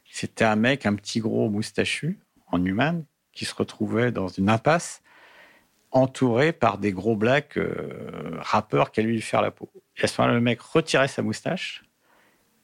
C'était 0.10 0.46
un 0.46 0.56
mec, 0.56 0.88
un 0.88 0.96
petit 0.96 1.20
gros 1.20 1.52
moustachu 1.52 2.18
en 2.48 2.66
humain, 2.66 3.04
qui 3.34 3.46
se 3.46 3.56
retrouvait 3.56 4.12
dans 4.12 4.28
une 4.28 4.50
impasse, 4.50 5.02
entouré 5.92 6.54
par 6.54 6.78
des 6.78 6.92
gros 6.92 7.16
blacks 7.16 7.58
euh, 7.58 8.38
rappeurs 8.40 8.92
qui 8.92 9.00
allaient 9.00 9.10
lui 9.10 9.22
faire 9.22 9.42
la 9.42 9.52
peau. 9.52 9.70
Et 9.98 10.04
à 10.04 10.08
ce 10.08 10.22
moment-là, 10.22 10.36
le 10.36 10.42
mec 10.42 10.62
retirait 10.62 11.08
sa 11.08 11.22
moustache 11.22 11.84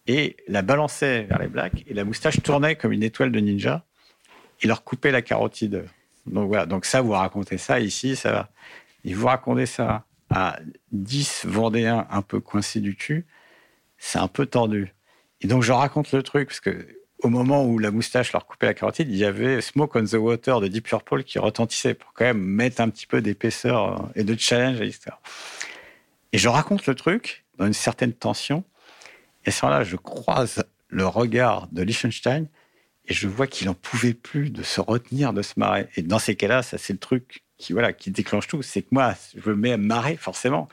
et 0.07 0.37
la 0.47 0.61
balançait 0.61 1.23
vers 1.23 1.39
les 1.39 1.47
blacks, 1.47 1.83
et 1.85 1.93
la 1.93 2.05
moustache 2.05 2.41
tournait 2.41 2.75
comme 2.77 2.93
une 2.93 3.03
étoile 3.03 3.31
de 3.31 3.39
ninja. 3.39 3.83
Il 4.63 4.69
leur 4.69 4.83
coupait 4.83 5.11
la 5.11 5.21
carotide. 5.21 5.85
Donc 6.25 6.47
voilà, 6.47 6.65
donc 6.65 6.85
ça, 6.85 7.01
vous 7.01 7.11
racontez 7.11 7.57
ça 7.57 7.79
ici, 7.79 8.15
ça 8.15 8.31
va. 8.31 8.49
Et 9.03 9.13
vous 9.13 9.27
racontez 9.27 9.65
ça 9.65 10.05
à 10.29 10.59
10 10.91 11.45
Vendéens 11.45 12.07
un 12.09 12.21
peu 12.21 12.39
coincés 12.39 12.79
du 12.79 12.95
cul, 12.95 13.25
c'est 13.97 14.19
un 14.19 14.27
peu 14.27 14.45
tendu. 14.45 14.93
Et 15.41 15.47
donc 15.47 15.61
je 15.61 15.71
raconte 15.71 16.11
le 16.13 16.23
truc, 16.23 16.47
parce 16.47 16.61
que 16.61 16.87
au 17.19 17.29
moment 17.29 17.65
où 17.65 17.79
la 17.79 17.91
moustache 17.91 18.31
leur 18.33 18.45
coupait 18.45 18.67
la 18.67 18.73
carotide, 18.73 19.09
il 19.09 19.17
y 19.17 19.25
avait 19.25 19.61
Smoke 19.61 19.97
on 19.97 20.05
the 20.05 20.13
Water 20.13 20.61
de 20.61 20.67
Deep 20.67 20.87
Purple 20.87 21.23
qui 21.23 21.39
retentissait 21.39 21.93
pour 21.93 22.13
quand 22.13 22.25
même 22.25 22.41
mettre 22.41 22.81
un 22.81 22.89
petit 22.89 23.07
peu 23.07 23.21
d'épaisseur 23.21 24.01
euh, 24.01 24.11
et 24.15 24.23
de 24.23 24.35
challenge 24.37 24.79
à 24.79 24.83
l'histoire. 24.83 25.19
Et 26.31 26.37
je 26.37 26.47
raconte 26.47 26.85
le 26.85 26.95
truc 26.95 27.45
dans 27.57 27.65
une 27.65 27.73
certaine 27.73 28.13
tension. 28.13 28.63
Et 29.45 29.51
ce 29.51 29.65
là 29.65 29.83
je 29.83 29.95
croise 29.95 30.63
le 30.89 31.07
regard 31.07 31.67
de 31.71 31.81
Liechtenstein 31.81 32.47
et 33.07 33.13
je 33.13 33.27
vois 33.27 33.47
qu'il 33.47 33.67
n'en 33.67 33.73
pouvait 33.73 34.13
plus 34.13 34.49
de 34.49 34.63
se 34.63 34.81
retenir, 34.81 35.33
de 35.33 35.41
se 35.41 35.53
marrer. 35.57 35.87
Et 35.95 36.01
dans 36.01 36.19
ces 36.19 36.35
cas-là, 36.35 36.61
ça 36.61 36.77
c'est 36.77 36.93
le 36.93 36.99
truc 36.99 37.43
qui 37.57 37.73
voilà 37.73 37.93
qui 37.93 38.11
déclenche 38.11 38.47
tout. 38.47 38.61
C'est 38.61 38.81
que 38.81 38.89
moi, 38.91 39.15
je 39.35 39.49
me 39.49 39.55
mets 39.55 39.71
à 39.71 39.77
marrer 39.77 40.17
forcément. 40.17 40.67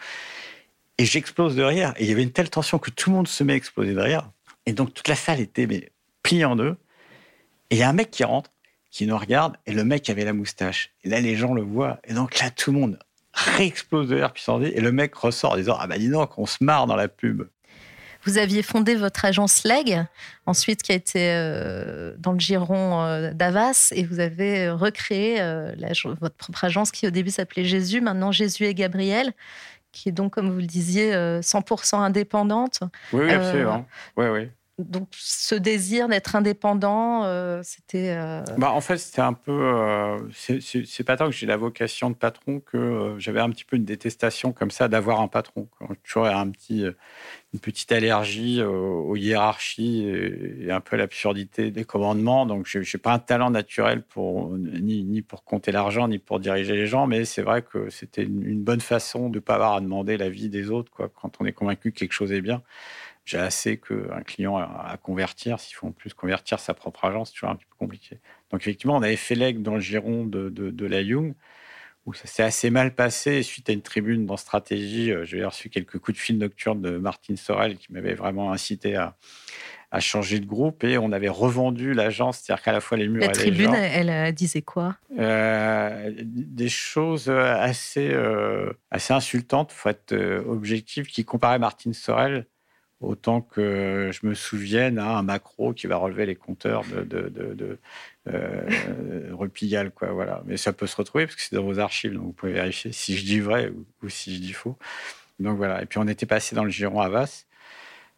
Et 0.99 1.07
j'explose 1.07 1.57
de 1.57 1.63
rire. 1.63 1.95
Et 1.97 2.05
il 2.05 2.09
y 2.09 2.13
avait 2.13 2.23
une 2.23 2.33
telle 2.33 2.51
tension 2.51 2.79
que 2.79 2.91
tout 2.91 3.11
le 3.11 3.17
monde 3.17 3.29
se 3.29 3.43
met 3.45 3.55
à 3.55 3.57
exploser 3.57 3.95
de. 3.95 4.21
Et 4.67 4.73
donc 4.73 4.95
toute 4.95 5.09
la 5.09 5.17
salle 5.17 5.41
était 5.41 5.67
mais, 5.67 5.91
pliée 6.25 6.45
en 6.45 6.57
deux. 6.57 6.77
Et 7.71 7.77
il 7.77 7.79
y 7.79 7.85
a 7.85 7.89
un 7.89 7.93
mec 7.93 8.11
qui 8.11 8.25
rentre, 8.25 8.51
qui 8.91 9.07
nous 9.07 9.17
regarde, 9.17 9.57
et 9.67 9.73
le 9.73 9.85
mec 9.85 10.11
avait 10.11 10.25
la 10.25 10.33
moustache. 10.33 10.91
Et 11.05 11.09
là, 11.09 11.21
les 11.21 11.37
gens 11.37 11.55
le 11.55 11.63
voient. 11.63 12.01
Et 12.05 12.15
donc 12.15 12.41
là, 12.41 12.51
tout 12.51 12.73
le 12.73 12.81
monde 12.81 12.99
réexplose 13.33 14.09
de 14.09 14.17
rire 14.17 14.33
puissant 14.33 14.61
et 14.61 14.81
le 14.81 14.93
mec 14.93 15.15
ressort 15.15 15.53
en 15.53 15.57
disant 15.57 15.77
Ah 15.79 15.87
bah 15.87 15.99
dis 15.99 16.09
donc, 16.09 16.39
on 16.39 16.47
se 16.47 16.63
marre 16.63 16.87
dans 16.87 16.97
la 16.97 17.09
pub. 17.09 17.45
Vous 18.25 18.39
aviez 18.39 18.63
fondé 18.63 18.95
votre 18.95 19.25
agence 19.27 19.65
Leg, 19.65 20.03
ensuite 20.47 20.83
qui 20.83 20.93
a 20.93 20.95
été 20.95 21.31
euh, 21.33 22.15
dans 22.17 22.33
le 22.33 22.39
giron 22.39 23.03
euh, 23.03 23.33
d'Avas, 23.33 23.93
et 23.95 24.05
vous 24.05 24.19
avez 24.19 24.71
recréé 24.71 25.43
euh, 25.43 25.75
votre 26.21 26.35
propre 26.37 26.65
agence 26.65 26.91
qui 26.91 27.07
au 27.07 27.11
début 27.11 27.31
s'appelait 27.31 27.65
Jésus, 27.65 28.01
maintenant 28.01 28.33
Jésus 28.33 28.65
et 28.65 28.73
Gabriel, 28.73 29.33
qui 29.93 30.09
est 30.09 30.13
donc, 30.13 30.33
comme 30.33 30.51
vous 30.51 30.61
le 30.61 30.67
disiez, 30.67 31.13
100% 31.13 31.97
indépendante. 31.97 32.81
Oui, 33.13 33.25
oui 33.27 33.33
absolument. 33.33 33.87
Oui, 34.17 34.27
oui 34.27 34.49
donc 34.79 35.09
ce 35.13 35.55
désir 35.55 36.09
d'être 36.09 36.35
indépendant, 36.35 37.25
euh, 37.25 37.61
c'était. 37.63 38.11
Euh, 38.17 38.43
bah, 38.59 38.73
en 38.73 38.81
fait, 38.81 38.99
c'était 38.99 39.21
un 39.21 39.33
peu. 39.33 39.53
Euh, 39.53 40.19
c'est 40.33 41.05
pas 41.05 41.17
tant 41.17 41.27
que 41.27 41.33
j'ai 41.33 41.47
la 41.47 41.57
vocation 41.57 42.11
de 42.11 42.17
patron 42.17 42.59
que 42.59 43.15
j'avais 43.19 43.41
un 43.41 43.51
petit 43.51 43.65
peu 43.65 43.77
une 43.77 43.85
détestation 43.85 44.53
comme 44.53 44.73
ça 44.73 44.89
d'avoir 44.89 45.21
un 45.21 45.29
patron. 45.29 45.69
Toujours 46.03 46.27
un 46.27 46.51
petit, 46.51 46.85
une 47.53 47.61
petite 47.61 47.93
allergie 47.93 48.63
aux, 48.63 49.15
hiérarchies 49.15 50.09
et, 50.09 50.73
un 50.73 50.81
peu 50.81 50.97
l'absurdité 50.97 51.71
des 51.71 51.85
commandements. 51.85 52.45
Donc, 52.45 52.67
je 52.67 52.79
n'ai 52.81 53.01
pas 53.01 53.13
un 53.13 53.21
talent 53.21 53.51
naturel 53.51 54.03
pour 54.03 54.57
ni, 54.57 55.23
pour 55.23 55.45
compter 55.45 55.71
l'argent 55.71 56.09
ni 56.09 56.19
pour 56.19 56.41
diriger 56.41 56.75
les 56.75 56.89
gens, 56.89 57.07
mais 57.07 57.25
c'est 57.25 57.43
vrai 57.43 57.63
que 57.63 57.91
c'était 57.91 58.25
une, 58.25 58.65
bonne 58.65 58.81
façon 58.81 59.29
de 59.29 59.37
ne 59.37 59.41
pas 59.41 59.55
avoir 59.55 59.75
à 59.75 59.81
demander 59.81 60.17
l'avis 60.17 60.49
des 60.49 60.71
autres, 60.71 60.91
quand 60.97 61.41
on 61.41 61.47
est 61.47 61.53
convaincu 61.53 61.93
que 61.93 61.99
quelque 61.99 62.13
chose 62.13 62.33
est 62.33 62.41
bien 62.41 62.63
j'ai 63.25 63.39
assez 63.39 63.79
qu'un 63.79 64.23
client 64.23 64.57
à, 64.57 64.97
convertir. 65.03 65.59
S'il 65.59 65.75
faut 65.75 65.87
en 65.87 65.93
plus 65.93 66.13
convertir 66.15 66.61
sa 66.61 66.75
propre 66.75 67.07
agence, 67.07 67.29
c'est 67.29 67.35
toujours 67.35 67.51
un 67.51 67.57
petit 67.57 67.67
peu 67.67 67.77
compliqué. 67.79 68.19
Donc, 68.51 68.61
effectivement, 68.61 68.97
on 68.97 69.03
avait 69.03 69.17
fait 69.17 69.35
l'aigle 69.35 69.63
dans 69.63 69.75
le 69.75 69.81
giron 69.81 70.25
de, 70.25 70.51
de, 70.51 70.87
la 70.87 71.01
Young, 71.01 71.35
où 72.05 72.13
ça 72.13 72.27
s'est 72.27 72.43
assez 72.43 72.69
mal 72.69 72.95
passé. 72.95 73.43
suite 73.43 73.71
à 73.71 73.73
une 73.73 73.81
tribune 73.81 74.27
dans 74.27 74.37
Stratégie, 74.37 75.11
euh, 75.11 75.25
j'ai 75.25 75.43
reçu 75.43 75.71
quelques 75.71 75.99
coups 75.99 76.19
de 76.19 76.23
fil 76.23 76.37
nocturnes 76.37 76.83
de 76.83 76.99
Martine 76.99 77.39
Sorel 77.39 77.79
qui 77.79 77.93
m'avait 77.95 78.13
vraiment 78.13 78.53
incité 78.53 78.95
à, 78.95 79.17
à, 79.91 80.01
changer 80.01 80.39
de 80.39 80.45
groupe. 80.45 80.85
Et 80.85 80.99
on 80.99 81.11
avait 81.11 81.31
revendu 81.31 81.95
l'agence, 81.95 82.41
c'est-à-dire 82.41 82.63
qu'à 82.63 82.73
la 82.73 82.83
fois 82.83 82.99
les 82.99 83.09
murs 83.09 83.23
la 83.23 83.31
et 83.31 83.33
tribune, 83.33 83.73
les 83.73 83.79
elle, 83.79 84.11
elle 84.11 84.35
disait 84.35 84.61
quoi? 84.61 84.99
Euh, 85.19 86.13
Des 86.21 86.69
choses 86.69 87.31
assez, 87.31 88.11
euh, 88.13 88.71
assez 88.91 89.15
insultantes, 89.15 89.73
il 89.73 89.77
faut 89.77 89.89
être 89.89 90.45
objectif, 90.47 91.09
qui 91.09 91.25
comparaient 91.25 91.59
Martine 91.59 91.95
Sorel 91.95 92.47
autant 93.05 93.41
que 93.41 94.11
je 94.13 94.27
me 94.27 94.35
souvienne 94.35 94.99
à 94.99 95.17
un 95.17 95.23
macro 95.23 95.73
qui 95.73 95.87
va 95.87 95.97
relever 95.97 96.27
les 96.27 96.35
compteurs 96.35 96.85
de, 96.85 97.03
de, 97.05 97.79
euh, 98.29 99.91
quoi, 99.95 100.13
voilà. 100.13 100.43
Mais 100.47 100.57
ça 100.57 100.73
peut 100.73 100.87
se 100.87 100.97
retrouver 100.97 101.27
parce 101.27 101.37
que 101.37 101.43
c'est 101.43 101.57
dans 101.57 101.65
vos 101.65 101.79
archives, 101.79 102.15
donc 102.15 102.25
vous 102.25 102.33
pouvez 102.33 102.53
vérifier 102.53 102.93
si 102.93 103.17
je 103.17 103.25
dis 103.25 103.41
vrai 103.41 103.71
ou, 104.03 104.09
si 104.09 104.35
je 104.35 104.41
dis 104.41 104.53
faux. 104.53 104.79
Donc 105.41 105.57
voilà. 105.57 105.83
Et 105.83 105.87
puis 105.87 105.99
on 105.99 106.09
était 106.09 106.27
passé 106.27 106.55
dans 106.55 106.65
le 106.65 106.71
giron 106.71 107.01
Avas, 107.01 107.45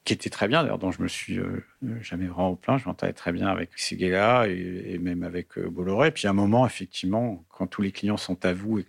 qui 0.05 0.12
était 0.12 0.31
très 0.31 0.49
bien, 0.49 0.62
d'ailleurs, 0.62 0.79
dont 0.79 0.92
je 0.92 1.03
me 1.03 1.09
suis 1.09 1.38
euh, 1.38 1.64
jamais 2.01 2.27
vraiment 2.27 2.55
plaint. 2.55 2.79
Je 2.79 2.87
m'entendais 2.87 3.12
très 3.12 3.33
bien 3.33 3.49
avec 3.49 3.70
Seguela 3.77 4.46
et, 4.49 4.99
même 4.99 5.22
avec 5.25 5.59
euh, 5.59 5.68
Bolloré. 5.68 6.12
Puis 6.12 6.27
à 6.27 6.31
un 6.31 6.35
moment, 6.35 6.66
effectivement, 6.66 7.44
quand 7.49 7.66
tous 7.66 7.83
les 7.83 7.92
clients 7.92 8.16
sont 8.16 8.44
à 8.44 8.53
vous 8.53 8.79
et 8.79 8.85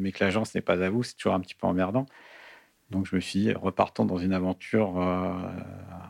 mais 0.00 0.12
que 0.12 0.24
l'agence 0.24 0.54
n'est 0.54 0.62
pas 0.62 0.82
à 0.82 0.88
vous, 0.88 1.02
c'est 1.02 1.14
toujours 1.16 1.34
un 1.34 1.40
petit 1.40 1.54
peu 1.54 1.66
emmerdant. 1.66 2.06
Donc 2.92 3.06
je 3.06 3.16
me 3.16 3.20
suis 3.20 3.40
dit, 3.40 3.52
repartant 3.52 4.04
dans 4.04 4.18
une 4.18 4.34
aventure 4.34 5.00
euh, 5.00 5.32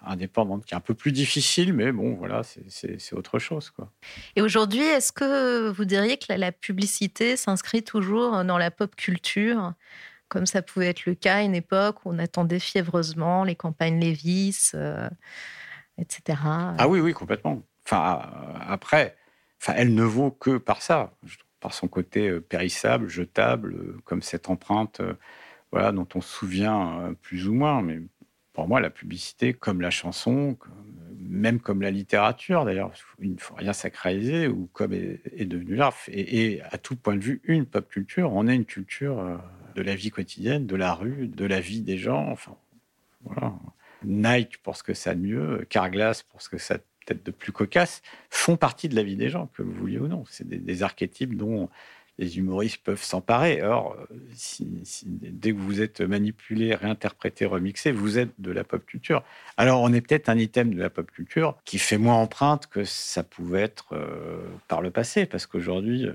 indépendante 0.05 0.65
qui 0.65 0.75
est 0.75 0.77
un 0.77 0.81
peu 0.81 0.95
plus 0.95 1.13
difficile, 1.13 1.73
mais 1.73 1.93
bon, 1.93 2.15
voilà, 2.15 2.43
c'est 2.43 3.13
autre 3.15 3.39
chose. 3.39 3.71
Quoi. 3.71 3.91
Et 4.37 4.43
aujourd'hui, 4.43 4.83
est-ce 4.83 5.13
que 5.13 5.71
vous 5.71 5.85
diriez 5.85 6.19
que 6.19 6.33
la, 6.33 6.53
publicité 6.53 7.37
s'inscrit 7.37 7.83
toujours 7.83 8.45
dans 8.45 8.59
la 8.59 8.71
pop 8.71 8.95
culture 8.95 9.73
comme 10.29 10.47
ça 10.47 10.63
pouvait 10.63 10.89
être 10.89 11.05
le 11.05 11.15
cas 11.15 11.37
à 11.37 11.43
une 11.43 11.55
époque 11.55 12.05
où 12.05 12.11
on 12.11 12.19
attendait 12.19 12.59
fiévreusement 12.59 13.45
les 13.45 13.55
campagnes 13.55 14.01
Lévis, 14.01 14.71
euh, 14.75 15.09
etc. 15.99 16.39
Ah 16.43 16.89
oui, 16.89 17.01
oui, 17.01 17.13
complètement. 17.13 17.63
Enfin, 17.85 18.23
après, 18.67 19.17
enfin, 19.61 19.75
elle 19.77 19.95
ne 19.95 20.05
vaut 20.05 20.31
que 20.31 20.57
par 20.57 20.81
ça, 20.81 21.13
par 21.61 21.75
son 21.75 21.87
côté 21.87 22.29
euh, 22.29 22.41
périssable, 22.41 23.09
jetable, 23.09 24.01
comme 24.05 24.23
cette 24.23 24.49
empreinte 24.49 25.03
voilà, 25.73 25.91
dont 25.91 26.07
on 26.15 26.21
se 26.21 26.29
souvient 26.29 27.01
euh, 27.01 27.15
plus 27.21 27.49
ou 27.49 27.55
moins. 27.55 27.83
Mais 27.83 28.01
pour 28.53 28.69
moi, 28.69 28.81
la 28.81 28.91
publicité, 28.91 29.55
comme 29.55 29.81
la 29.81 29.91
chanson, 29.91 30.57
même 31.19 31.61
comme 31.61 31.83
la 31.83 31.91
littérature, 31.91 32.65
d'ailleurs, 32.65 32.93
il 33.21 33.33
ne 33.33 33.41
faut 33.41 33.55
rien 33.55 33.73
sacraliser, 33.73 34.49
ou 34.49 34.69
comme 34.73 34.93
est, 34.93 35.47
devenu 35.47 35.75
l'art, 35.75 35.97
et, 36.09 36.61
à 36.71 36.79
tout 36.79 36.95
point 36.95 37.17
de 37.17 37.25
vue, 37.25 37.41
une 37.45 37.67
pop 37.67 37.89
culture. 37.89 38.33
On 38.33 38.47
est 38.47 38.55
une 38.55 38.67
culture 38.67 39.19
euh, 39.19 39.37
de 39.75 39.83
la 39.83 39.95
vie 39.95 40.11
quotidienne, 40.11 40.67
de 40.67 40.77
la 40.77 40.93
rue, 40.93 41.27
de 41.27 41.45
la 41.47 41.61
vie 41.61 41.81
des 41.81 41.99
gens. 41.99 42.29
Enfin. 42.31 42.57
Nike 44.05 44.59
pour 44.63 44.77
ce 44.77 44.83
que 44.83 44.95
ça 44.95 45.11
a 45.11 45.15
de 45.15 45.21
mieux, 45.21 45.65
Carglass 45.71 46.25
pour 46.25 46.43
ce 46.43 46.49
que 46.49 46.59
ça 46.59 46.75
a 46.75 46.79
peut-être 46.79 47.25
de 47.25 47.31
plus 47.31 47.53
cocasse, 47.53 48.03
font 48.31 48.57
partie 48.57 48.89
de 48.89 48.97
la 48.97 49.05
vie 49.05 49.15
des 49.15 49.29
gens, 49.29 49.47
que 49.55 49.63
vous 49.63 49.73
vouliez 49.73 49.99
ou 49.99 50.09
non. 50.09 50.25
C'est 50.29 50.47
des, 50.47 50.59
des 50.59 50.83
archétypes 50.83 51.37
dont 51.37 51.69
les 52.19 52.39
humoristes 52.39 52.83
peuvent 52.83 53.03
s'emparer. 53.03 53.63
Or, 53.63 53.97
euh, 54.11 54.17
dès 55.05 55.53
que 55.53 55.59
vous 55.59 55.81
êtes 55.81 56.01
manipulé, 56.01 56.75
réinterprété, 56.75 57.47
remixé, 57.47 57.93
vous 57.93 58.19
êtes 58.19 58.33
de 58.39 58.51
la 58.51 58.65
pop 58.65 58.85
culture. 58.85 59.23
Alors, 59.57 59.81
on 59.81 59.93
est 59.93 60.01
peut-être 60.01 60.29
un 60.29 60.39
item 60.39 60.75
de 60.75 60.81
la 60.81 60.91
pop 60.91 61.11
culture 61.11 61.59
qui 61.65 61.79
fait 61.79 61.99
moins 61.99 62.17
empreinte 62.17 62.67
que 62.67 62.85
ça 62.85 63.23
pouvait 63.23 63.63
être 63.63 63.95
euh, 63.95 64.43
par 64.69 64.83
le 64.83 64.91
passé, 64.91 65.27
parce 65.27 65.47
qu'aujourd'hui, 65.47 66.09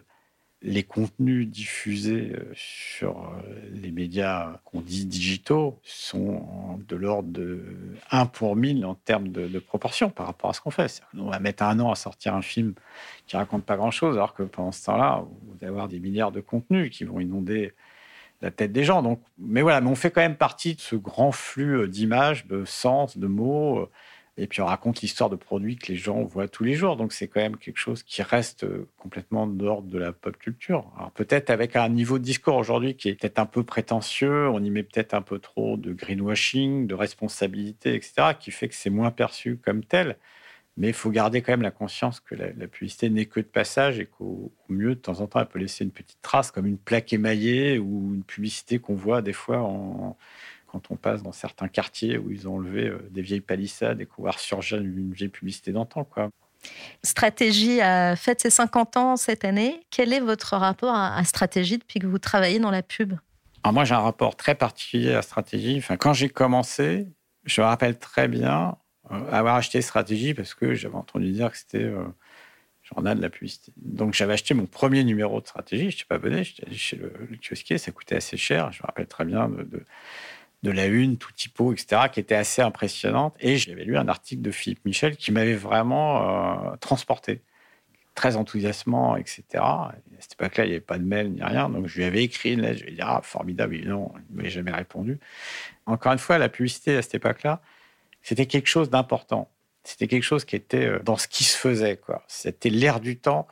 les 0.61 0.83
contenus 0.83 1.47
diffusés 1.47 2.33
euh, 2.33 2.51
sur 2.55 3.19
euh, 3.19 3.41
les 3.71 3.91
médias 3.91 4.59
qu'on 4.65 4.81
dit 4.81 5.05
digitaux 5.05 5.79
sont 5.83 6.79
de 6.87 6.95
l'ordre 6.95 7.29
de 7.29 7.63
1 8.09 8.25
pour 8.25 8.55
1000 8.55 8.85
en 8.85 8.95
termes 8.95 9.29
de, 9.29 9.59
proportion 9.59 10.09
par 10.09 10.25
rapport 10.25 10.49
à 10.49 10.53
ce 10.53 10.61
qu'on 10.61 10.71
fait. 10.71 11.01
On 11.15 11.29
va 11.29 11.39
mettre 11.39 11.63
un 11.63 11.79
an 11.79 11.91
à 11.91 11.95
sortir 11.95 12.33
un 12.33 12.41
film 12.41 12.73
qui 13.27 13.37
raconte 13.37 13.65
pas 13.65 13.77
grand-chose, 13.77 14.15
alors 14.15 14.33
que 14.33 14.43
pendant 14.43 14.71
ce 14.71 14.85
temps-là, 14.85 15.25
vous 15.43 15.57
allez 15.61 15.67
avoir 15.67 15.87
des 15.87 15.99
milliards 15.99 16.31
de 16.31 16.41
contenus 16.41 16.89
qui 16.89 17.03
vont 17.03 17.19
inonder 17.19 17.73
la 18.41 18.51
tête 18.51 18.71
des 18.71 18.83
gens. 18.83 19.01
Donc, 19.01 19.21
mais 19.37 19.61
voilà, 19.61 19.81
mais 19.81 19.89
on 19.89 19.95
fait 19.95 20.11
quand 20.11 20.21
même 20.21 20.37
partie 20.37 20.75
de 20.75 20.81
ce 20.81 20.95
grand 20.95 21.31
flux 21.31 21.81
euh, 21.81 21.87
d'images, 21.87 22.47
de 22.47 22.65
sens, 22.65 23.17
de 23.17 23.27
mots 23.27 23.89
Et 24.39 24.45
puis 24.45 24.61
on 24.61 24.65
raconte 24.65 25.01
l'histoire 25.01 25.29
de 25.29 25.35
produits 25.35 25.77
que 25.77 25.91
les 25.91 25.97
gens 25.97 26.23
voient 26.23 26.47
tous 26.47 26.63
les 26.63 26.75
jours. 26.75 26.95
Donc 26.95 27.11
c'est 27.11 27.27
quand 27.27 27.41
même 27.41 27.57
quelque 27.57 27.79
chose 27.79 28.03
qui 28.03 28.21
reste 28.21 28.63
euh, 28.63 28.87
complètement 28.97 29.47
d'ordre 29.47 29.87
de 29.87 29.97
la 29.97 30.11
pop 30.11 30.37
culture. 30.37 30.91
Alors 30.97 31.11
peut-être 31.11 31.49
avec 31.49 31.75
un 31.75 31.89
niveau 31.89 32.19
de 32.19 32.23
discours 32.23 32.55
aujourd'hui 32.55 32.95
qui 32.95 33.09
est 33.09 33.15
peut-être 33.15 33.39
un 33.39 33.47
peu 33.47 33.63
prétentieux, 33.63 34.47
on 34.49 34.63
y 34.63 34.69
met 34.69 34.83
peut-être 34.83 35.15
un 35.15 35.23
peu 35.23 35.39
trop 35.39 35.75
de 35.75 35.91
greenwashing, 35.91 36.85
de 36.85 36.93
responsabilité, 36.93 37.95
etc., 37.95 38.33
qui 38.39 38.51
fait 38.51 38.67
que 38.67 38.75
c'est 38.75 38.91
moins 38.91 39.11
perçu 39.11 39.57
comme 39.57 39.83
tel. 39.83 40.17
Mais 40.77 40.89
il 40.89 40.93
faut 40.93 41.09
garder 41.09 41.41
quand 41.41 41.53
même 41.53 41.63
la 41.63 41.71
conscience 41.71 42.19
que 42.19 42.35
la, 42.35 42.51
publicité 42.67 43.09
n'est 43.09 43.25
que 43.25 43.39
de 43.39 43.47
passage 43.47 43.99
et 43.99 44.05
qu'au 44.05 44.51
mieux, 44.69 44.93
de 44.93 44.99
temps 44.99 45.21
en 45.21 45.27
temps, 45.27 45.39
elle 45.39 45.47
peut 45.47 45.57
laisser 45.57 45.83
une 45.83 45.91
petite 45.91 46.21
trace, 46.21 46.51
comme 46.51 46.67
une 46.67 46.77
plaque 46.77 47.11
émaillée 47.13 47.79
ou 47.79 48.13
une 48.13 48.23
publicité 48.23 48.77
qu'on 48.77 48.93
voit 48.93 49.23
des 49.23 49.33
fois 49.33 49.57
en, 49.57 50.15
quand 50.67 50.91
on 50.91 50.95
passe 50.95 51.23
dans 51.23 51.31
certains 51.31 51.67
quartiers 51.67 52.17
où 52.17 52.31
ils 52.31 52.47
ont 52.47 52.55
enlevé 52.55 52.87
euh, 52.87 52.99
des 53.09 53.21
vieilles 53.21 53.41
palissades 53.41 54.01
et 54.01 54.05
qu'on 54.05 54.23
voit 54.23 54.31
ressurgir 54.31 54.79
une 54.79 55.13
vieille 55.13 55.29
publicité 55.29 55.71
d'antan. 55.71 56.03
Quoi. 56.03 56.29
Stratégie 57.03 57.81
a 57.81 58.15
fait 58.15 58.41
ses 58.41 58.49
50 58.49 58.97
ans 58.97 59.17
cette 59.17 59.45
année. 59.45 59.81
Quel 59.89 60.13
est 60.13 60.19
votre 60.19 60.55
rapport 60.55 60.93
à, 60.93 61.23
Stratégie 61.23 61.77
depuis 61.77 61.99
que 61.99 62.07
vous 62.07 62.19
travaillez 62.19 62.59
dans 62.59 62.71
la 62.71 62.83
pub? 62.83 63.13
Alors 63.63 63.73
Moi, 63.73 63.85
j'ai 63.85 63.95
un 63.95 63.99
rapport 63.99 64.35
très 64.35 64.55
particulier 64.55 65.13
à 65.13 65.21
Stratégie. 65.21 65.77
Enfin, 65.77 65.97
quand 65.97 66.13
j'ai 66.13 66.29
commencé, 66.29 67.07
je 67.45 67.61
me 67.61 67.65
rappelle 67.65 67.97
très 67.97 68.27
bien 68.27 68.77
euh, 69.11 69.31
avoir 69.31 69.55
acheté 69.55 69.81
Stratégie 69.81 70.33
parce 70.33 70.53
que 70.53 70.73
j'avais 70.73 70.95
entendu 70.95 71.31
dire 71.31 71.51
que 71.51 71.57
c'était 71.57 71.83
euh, 71.83 72.05
journal 72.83 73.17
de 73.17 73.21
la 73.21 73.29
publicité. 73.29 73.71
Donc 73.77 74.13
j'avais 74.13 74.33
acheté 74.33 74.53
mon 74.53 74.65
premier 74.65 75.03
numéro 75.03 75.41
de 75.41 75.47
Stratégie. 75.47 75.91
Je 75.91 75.95
n'étais 75.95 76.05
pas 76.05 76.15
abonné, 76.15 76.43
j'étais 76.43 76.65
allé 76.65 76.75
chez 76.75 76.97
le, 76.97 77.11
kiosquier, 77.41 77.77
ça 77.77 77.91
coûtait 77.91 78.15
assez 78.15 78.37
cher. 78.37 78.71
Je 78.71 78.81
me 78.81 78.87
rappelle 78.87 79.07
très 79.07 79.25
bien 79.25 79.49
de 79.49 79.63
de 79.63 79.83
la 80.63 80.85
une, 80.87 81.17
tout 81.17 81.31
typo, 81.31 81.73
etc., 81.73 82.03
qui 82.11 82.19
était 82.19 82.35
assez 82.35 82.61
impressionnante. 82.61 83.35
Et 83.39 83.57
j'avais 83.57 83.83
lu 83.83 83.97
un 83.97 84.07
article 84.07 84.41
de 84.41 84.51
Philippe 84.51 84.83
Michel 84.85 85.15
qui 85.15 85.31
m'avait 85.31 85.55
vraiment 85.55 86.71
euh, 86.71 86.75
transporté, 86.77 87.41
très 88.15 88.35
enthousiasmant, 88.35 89.15
etc. 89.15 89.43
à 89.55 89.93
cette 90.19 90.33
époque-là, 90.33 90.65
il 90.65 90.69
n'y 90.69 90.73
avait 90.73 90.81
pas 90.81 90.97
de 90.97 91.03
mail 91.03 91.31
ni 91.31 91.43
rien, 91.43 91.69
donc 91.69 91.87
je 91.87 91.97
lui 91.97 92.03
avais 92.03 92.23
écrit 92.23 92.53
une 92.53 92.61
lettre. 92.61 92.79
Je 92.79 92.83
lui 92.85 92.93
ai 92.93 92.95
dit 92.95 93.01
ah 93.01 93.21
formidable, 93.23 93.77
non, 93.85 94.11
il 94.15 94.33
ne 94.33 94.37
m'avait 94.37 94.49
jamais 94.49 94.71
répondu. 94.71 95.19
Encore 95.85 96.11
une 96.11 96.19
fois, 96.19 96.37
la 96.37 96.49
publicité 96.49 96.97
à 96.97 97.01
cette 97.01 97.15
époque-là, 97.15 97.61
c'était 98.21 98.47
quelque 98.47 98.67
chose 98.67 98.89
d'important. 98.89 99.49
C'était 99.83 100.07
quelque 100.07 100.23
chose 100.23 100.43
qui 100.43 100.55
était 100.55 100.85
euh, 100.85 100.99
dans 100.99 101.17
ce 101.17 101.27
qui 101.27 101.43
se 101.43 101.57
faisait. 101.57 101.99
C'était 102.27 102.69
l'air 102.69 102.99
du 102.99 103.17
temps. 103.17 103.47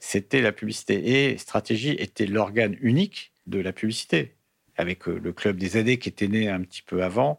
C'était 0.00 0.40
la 0.40 0.50
publicité 0.50 1.32
et 1.32 1.38
stratégie 1.38 1.90
était 1.90 2.26
l'organe 2.26 2.76
unique 2.80 3.32
de 3.46 3.60
la 3.60 3.72
publicité 3.72 4.34
avec 4.76 5.08
euh, 5.08 5.18
le 5.22 5.32
club 5.32 5.56
des 5.56 5.76
AD 5.76 5.98
qui 5.98 6.08
était 6.08 6.28
né 6.28 6.48
un 6.48 6.60
petit 6.62 6.82
peu 6.82 7.02
avant, 7.02 7.38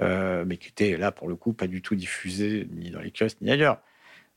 euh, 0.00 0.44
mais 0.46 0.56
qui 0.56 0.68
était 0.68 0.96
là 0.96 1.12
pour 1.12 1.28
le 1.28 1.36
coup 1.36 1.52
pas 1.52 1.66
du 1.66 1.82
tout 1.82 1.94
diffusé 1.94 2.68
ni 2.72 2.90
dans 2.90 3.00
les 3.00 3.10
kiosques 3.10 3.40
ni 3.40 3.50
ailleurs. 3.50 3.78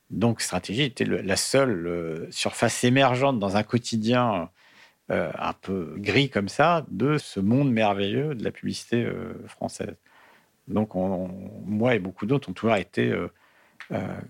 Donc 0.10 0.42
Stratégie 0.42 0.84
était 0.84 1.06
la 1.06 1.36
seule 1.36 1.88
euh, 1.88 2.32
surface 2.32 2.84
émergente 2.84 3.40
dans 3.40 3.58
un 3.58 3.64
quotidien 3.64 4.50
un 5.10 5.54
peu 5.54 5.94
gris 6.00 6.30
comme 6.30 6.50
ça 6.50 6.86
de 6.90 7.18
ce 7.18 7.40
monde 7.40 7.72
merveilleux 7.72 8.36
de 8.36 8.44
la 8.44 8.52
publicité 8.52 9.08
française. 9.48 9.96
Donc 10.68 10.96
moi 10.96 11.96
et 11.96 12.00
beaucoup 12.00 12.26
d'autres 12.26 12.50
ont 12.50 12.54
toujours 12.54 12.76
été, 12.76 13.18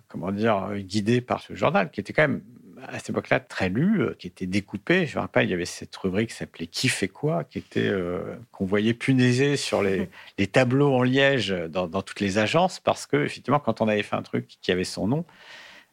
comment 0.07 0.31
dire, 0.31 0.75
guidés 0.75 1.19
par 1.19 1.41
ce 1.41 1.55
journal 1.55 1.89
qui 1.89 1.99
était 1.99 2.13
quand 2.13 2.27
même 2.27 2.43
à 2.83 2.97
cette 2.97 3.09
époque-là 3.09 3.39
très 3.39 3.69
lu, 3.69 4.01
euh, 4.01 4.15
qui 4.17 4.27
était 4.27 4.45
découpé. 4.45 5.05
Je 5.05 5.15
me 5.15 5.21
rappelle, 5.21 5.47
il 5.47 5.51
y 5.51 5.53
avait 5.53 5.65
cette 5.65 5.95
rubrique 5.95 6.29
qui 6.29 6.35
s'appelait 6.35 6.67
Qui 6.67 6.89
fait 6.89 7.07
quoi, 7.07 7.43
qui 7.43 7.57
était 7.57 7.87
euh, 7.87 8.35
qu'on 8.51 8.65
voyait 8.65 8.93
punaiser 8.93 9.57
sur 9.57 9.81
les, 9.81 10.09
les, 10.37 10.47
tableaux 10.47 10.93
en 10.93 11.03
liège 11.03 11.49
dans, 11.49 11.87
toutes 12.01 12.19
les 12.19 12.37
agences, 12.37 12.79
parce 12.79 13.05
que 13.07 13.17
effectivement, 13.25 13.59
quand 13.59 13.81
on 13.81 13.87
avait 13.87 14.03
fait 14.03 14.15
un 14.15 14.21
truc 14.21 14.47
qui 14.61 14.71
avait 14.71 14.83
son 14.83 15.07
nom, 15.07 15.25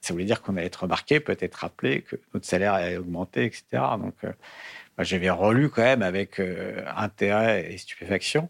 ça 0.01 0.12
voulait 0.12 0.27
dire 0.27 0.42
qu'on 0.42 0.57
allait 0.57 0.66
être 0.66 0.83
remarqué, 0.83 1.20
peut-être 1.20 1.55
rappelé 1.55 2.03
que 2.03 2.16
notre 2.35 2.47
salaire 2.47 2.75
allait 2.75 2.99
augmenter, 2.99 3.44
etc. 3.44 3.64
Donc, 3.99 4.14
euh, 4.25 4.33
j'avais 4.99 5.31
relu 5.31 5.70
quand 5.70 5.83
même 5.83 6.03
avec 6.03 6.40
intérêt 6.97 7.73
et 7.73 7.79
stupéfaction 7.79 8.49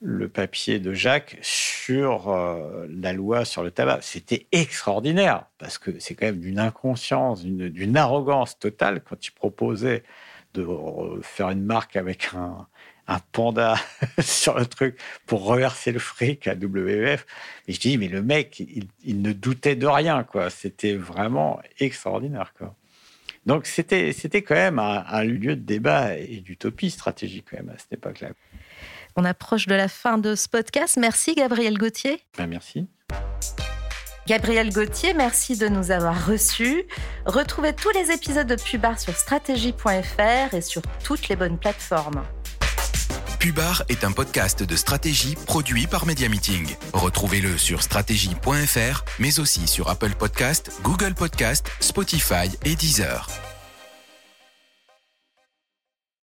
le 0.00 0.28
papier 0.28 0.78
de 0.78 0.94
Jacques 0.94 1.36
sur 1.42 2.30
euh, 2.30 2.86
la 2.88 3.12
loi 3.12 3.44
sur 3.44 3.62
le 3.62 3.70
tabac. 3.70 3.98
C'était 4.02 4.46
extraordinaire, 4.50 5.46
parce 5.58 5.78
que 5.78 5.98
c'est 5.98 6.14
quand 6.14 6.26
même 6.26 6.40
d'une 6.40 6.58
inconscience, 6.58 7.44
d'une 7.44 7.96
arrogance 7.96 8.58
totale 8.58 9.02
quand 9.02 9.26
il 9.26 9.32
proposait 9.32 10.02
de 10.54 10.66
faire 11.22 11.50
une 11.50 11.64
marque 11.64 11.96
avec 11.96 12.30
un, 12.34 12.66
panda 13.32 13.74
sur 14.20 14.56
le 14.58 14.66
truc 14.66 14.96
pour 15.26 15.44
reverser 15.44 15.90
le 15.92 15.98
fric 15.98 16.46
à 16.46 16.54
WF. 16.54 17.26
Et 17.66 17.72
je 17.72 17.80
dis, 17.80 17.98
mais 17.98 18.08
le 18.08 18.22
mec, 18.22 18.60
il, 19.04 19.22
ne 19.22 19.32
doutait 19.32 19.74
de 19.74 19.86
rien, 19.86 20.22
quoi. 20.22 20.48
C'était 20.48 20.94
vraiment 20.94 21.60
extraordinaire. 21.78 22.52
Donc 23.46 23.66
c'était 23.66 24.42
quand 24.42 24.54
même 24.54 24.78
un, 24.78 25.24
lieu 25.24 25.56
de 25.56 25.62
débat 25.62 26.16
et 26.16 26.40
d'utopie 26.40 26.90
stratégique 26.90 27.52
même 27.52 27.70
à 27.70 27.78
cette 27.78 27.94
époque-là. 27.94 28.30
On 29.16 29.24
approche 29.24 29.66
de 29.66 29.74
la 29.74 29.88
fin 29.88 30.18
de 30.18 30.34
ce 30.34 30.48
podcast. 30.48 30.96
Merci 30.98 31.34
Gabriel 31.34 31.78
Gauthier. 31.78 32.22
Ben, 32.38 32.46
merci. 32.46 32.86
Gabriel 34.26 34.72
Gauthier, 34.72 35.12
merci 35.12 35.56
de 35.56 35.66
nous 35.66 35.90
avoir 35.90 36.26
reçus. 36.26 36.84
Retrouvez 37.26 37.72
tous 37.72 37.90
les 37.90 38.12
épisodes 38.12 38.46
de 38.46 38.54
Pubar 38.54 38.98
sur 39.00 39.14
stratégie.fr 39.16 40.54
et 40.54 40.60
sur 40.60 40.82
toutes 41.02 41.28
les 41.28 41.36
bonnes 41.36 41.58
plateformes. 41.58 42.22
Pubar 43.40 43.82
est 43.88 44.04
un 44.04 44.12
podcast 44.12 44.62
de 44.62 44.76
stratégie 44.76 45.34
produit 45.34 45.86
par 45.86 46.04
Media 46.06 46.28
Meeting. 46.28 46.76
Retrouvez-le 46.92 47.56
sur 47.56 47.82
stratégie.fr, 47.82 49.04
mais 49.18 49.40
aussi 49.40 49.66
sur 49.66 49.88
Apple 49.88 50.14
Podcast, 50.14 50.70
Google 50.82 51.14
Podcast, 51.14 51.66
Spotify 51.80 52.50
et 52.64 52.76
Deezer. 52.76 53.26